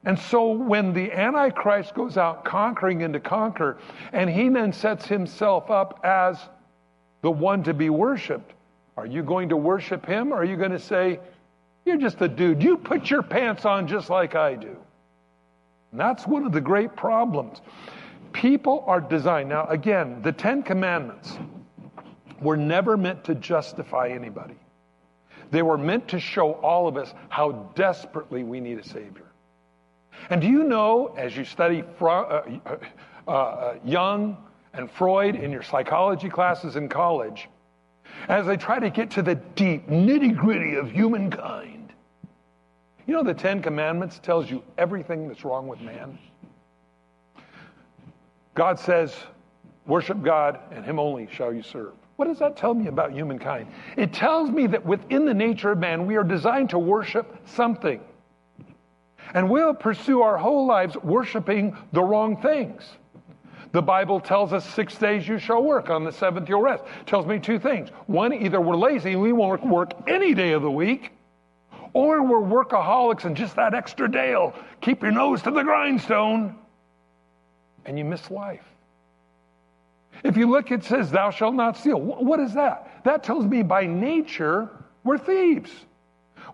And 0.05 0.19
so 0.19 0.51
when 0.51 0.93
the 0.93 1.13
Antichrist 1.13 1.95
goes 1.95 2.17
out 2.17 2.45
conquering 2.45 3.03
and 3.05 3.15
to 3.15 3.21
conquer, 3.21 3.79
and 4.13 4.29
he 4.29 4.49
then 4.49 4.73
sets 4.73 5.07
himself 5.07 5.71
up 5.71 6.01
as 6.03 6.39
the 7.23 7.31
one 7.31 7.63
to 7.63 7.75
be 7.75 7.91
worshiped, 7.91 8.53
are 8.97 9.07
you 9.07 9.23
going 9.23 9.49
to 9.51 9.57
worship 9.57 10.05
him 10.05 10.33
or 10.33 10.39
are 10.39 10.45
you 10.45 10.57
going 10.57 10.73
to 10.73 10.79
say, 10.79 11.21
You're 11.85 11.99
just 11.99 12.21
a 12.21 12.29
dude. 12.29 12.63
You 12.63 12.77
put 12.77 13.11
your 13.11 13.23
pants 13.23 13.65
on 13.65 13.87
just 13.87 14.11
like 14.11 14.35
I 14.35 14.55
do? 14.55 14.77
And 15.93 16.01
that's 16.01 16.27
one 16.27 16.45
of 16.45 16.53
the 16.53 16.61
great 16.61 16.97
problems. 16.97 17.61
People 18.33 18.83
are 18.87 19.01
designed. 19.01 19.51
Now, 19.51 19.67
again, 19.67 20.21
the 20.23 20.33
Ten 20.33 20.63
Commandments 20.63 21.39
were 22.43 22.57
never 22.57 22.97
meant 22.97 23.25
to 23.25 23.35
justify 23.35 24.09
anybody, 24.09 24.57
they 25.51 25.63
were 25.63 25.79
meant 25.79 26.09
to 26.09 26.21
show 26.21 26.53
all 26.55 26.89
of 26.89 26.97
us 26.97 27.15
how 27.29 27.53
desperately 27.75 28.43
we 28.43 28.61
need 28.61 28.79
a 28.79 28.85
Savior. 28.85 29.27
And 30.31 30.41
do 30.41 30.47
you 30.47 30.65
know, 30.65 31.15
as 31.17 31.37
you 31.37 31.45
study 31.45 31.85
uh, 32.01 32.05
uh, 32.05 32.77
uh, 33.29 33.75
Jung 33.85 34.37
and 34.73 34.91
Freud 34.91 35.37
in 35.37 35.51
your 35.51 35.63
psychology 35.63 36.29
classes 36.29 36.77
in 36.77 36.89
college, 36.89 37.49
as 38.29 38.47
they 38.47 38.57
try 38.57 38.79
to 38.79 38.91
get 38.91 39.11
to 39.13 39.23
the 39.23 39.35
deep 39.35 39.89
nitty 39.89 40.37
gritty 40.37 40.77
of 40.77 40.91
humankind, 40.91 41.93
you 43.07 43.15
know 43.15 43.23
the 43.23 43.35
Ten 43.35 43.61
Commandments 43.63 44.21
tells 44.21 44.51
you 44.51 44.63
everything 44.79 45.29
that's 45.29 45.45
wrong 45.45 45.67
with 45.67 45.81
man. 45.81 46.19
God 48.55 48.79
says, 48.79 49.17
worship 49.87 50.23
God 50.23 50.61
and 50.71 50.85
him 50.85 50.99
only 50.99 51.29
shall 51.33 51.53
you 51.53 51.63
serve. 51.63 51.93
What 52.16 52.29
does 52.29 52.38
that 52.38 52.57
tell 52.57 52.75
me 52.75 52.88
about 52.88 53.12
humankind? 53.12 53.68
It 53.96 54.12
tells 54.12 54.51
me 54.51 54.66
that 54.68 54.85
within 54.85 55.25
the 55.25 55.35
nature 55.35 55.72
of 55.72 55.79
man, 55.79 56.07
we 56.07 56.16
are 56.16 56.25
designed 56.25 56.70
to 56.70 56.79
worship 56.79 57.37
something. 57.46 58.01
And 59.35 59.48
we'll 59.48 59.75
pursue 59.75 60.20
our 60.22 60.37
whole 60.37 60.66
lives 60.66 60.96
worshiping 60.96 61.77
the 61.92 62.03
wrong 62.03 62.37
things. 62.37 62.83
The 63.72 63.81
Bible 63.81 64.20
tells 64.20 64.53
us 64.53 64.68
six 64.68 64.96
days 64.98 65.27
you 65.27 65.38
shall 65.38 65.62
work, 65.62 65.88
on 65.88 66.05
the 66.05 66.12
seventh 66.12 66.48
you'll 66.48 66.61
rest. 66.61 66.85
It 67.01 67.07
tells 67.07 67.25
me 67.25 67.38
two 67.38 67.59
things. 67.59 67.88
One, 68.07 68.35
either 68.35 68.61
we're 68.61 68.77
lazy 68.77 69.12
and 69.12 69.22
we 69.22 69.33
won't 69.33 69.66
work 69.66 69.92
any 70.07 70.35
day 70.35 70.53
of 70.53 70.61
the 70.61 70.70
week, 70.70 71.12
or 71.94 72.22
we're 72.22 72.64
workaholics 72.64 73.25
and 73.25 73.35
just 73.35 73.57
that 73.57 73.72
extra 73.72 74.11
day 74.11 74.35
will 74.35 74.55
keep 74.83 75.03
your 75.03 75.12
nose 75.12 75.40
to 75.42 75.51
the 75.51 75.62
grindstone 75.62 76.55
and 77.87 77.98
you 77.98 78.05
miss 78.05 78.31
life. 78.31 78.72
If 80.25 80.37
you 80.37 80.51
look, 80.51 80.70
it 80.70 80.85
says, 80.85 81.11
Thou 81.11 81.31
shalt 81.31 81.55
not 81.55 81.77
steal. 81.77 82.01
What 82.01 82.40
is 82.40 82.55
that? 82.55 83.03
That 83.05 83.25
tells 83.25 83.44
me 83.46 83.62
by 83.62 83.87
nature 83.87 84.68
we're 85.05 85.18
thieves. 85.18 85.70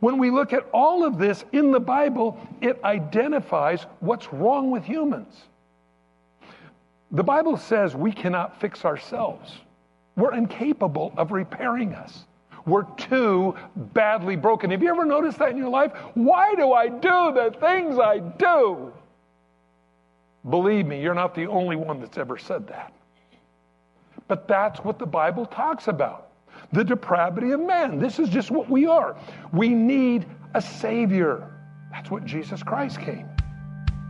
When 0.01 0.19
we 0.19 0.31
look 0.31 0.53
at 0.53 0.67
all 0.73 1.05
of 1.05 1.19
this 1.19 1.45
in 1.53 1.73
the 1.73 1.81
Bible, 1.81 2.39
it 2.61 2.83
identifies 2.85 3.85
what's 4.01 4.33
wrong 4.33 4.71
with 4.71 4.85
humans. 4.85 5.35
The 7.11 7.25
Bible 7.25 7.57
says 7.57 7.95
we 7.97 8.13
cannot 8.13 8.61
fix 8.61 8.85
ourselves, 8.85 9.53
we're 10.17 10.35
incapable 10.35 11.13
of 11.17 11.33
repairing 11.33 11.95
us. 11.95 12.25
We're 12.67 12.83
too 12.97 13.55
badly 13.77 14.37
broken. 14.37 14.71
Have 14.73 14.83
you 14.83 14.91
ever 14.91 15.07
noticed 15.07 15.39
that 15.39 15.51
in 15.51 15.57
your 15.57 15.71
life? 15.71 15.93
Why 16.13 16.55
do 16.55 16.75
I 16.75 16.89
do 16.89 17.33
the 17.33 17.55
things 17.59 17.99
I 17.99 18.19
do? 18.19 18.93
Believe 20.51 20.85
me, 20.85 21.01
you're 21.01 21.15
not 21.15 21.35
the 21.35 21.47
only 21.47 21.77
one 21.77 21.99
that's 21.99 22.19
ever 22.19 22.37
said 22.37 22.67
that. 22.69 22.93
But 24.29 24.47
that's 24.47 24.81
what 24.81 24.99
the 24.99 25.07
Bible 25.07 25.47
talks 25.47 25.89
about 25.89 26.27
the 26.73 26.85
depravity 26.85 27.53
of 27.53 27.61
man. 27.61 27.99
This 27.99 28.19
is 28.19 28.29
just 28.29 28.51
what 28.51 28.69
we 28.69 28.87
are. 28.87 29.17
We 29.53 29.71
need 29.71 30.27
a 30.55 30.61
Savior. 30.61 31.51
That's 31.91 32.11
what 32.11 32.25
Jesus 32.25 32.63
Christ 32.63 33.01
came. 33.01 33.29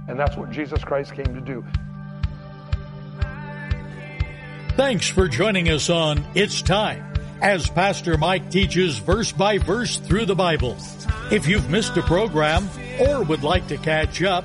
And 0.08 0.18
that's 0.18 0.36
what 0.36 0.50
Jesus 0.50 0.82
Christ 0.82 1.14
came 1.14 1.34
to 1.34 1.40
do. 1.40 1.64
Thanks 4.76 5.08
for 5.08 5.28
joining 5.28 5.68
us 5.68 5.90
on 5.90 6.24
It's 6.34 6.62
Time 6.62 7.12
as 7.40 7.68
Pastor 7.68 8.16
Mike 8.16 8.50
teaches 8.50 8.98
verse 8.98 9.32
by 9.32 9.58
verse 9.58 9.98
through 9.98 10.26
the 10.26 10.34
Bible. 10.34 10.76
If 11.30 11.46
you've 11.46 11.68
missed 11.68 11.96
a 11.96 12.02
program 12.02 12.68
or 12.98 13.22
would 13.22 13.42
like 13.42 13.68
to 13.68 13.76
catch 13.76 14.22
up, 14.22 14.44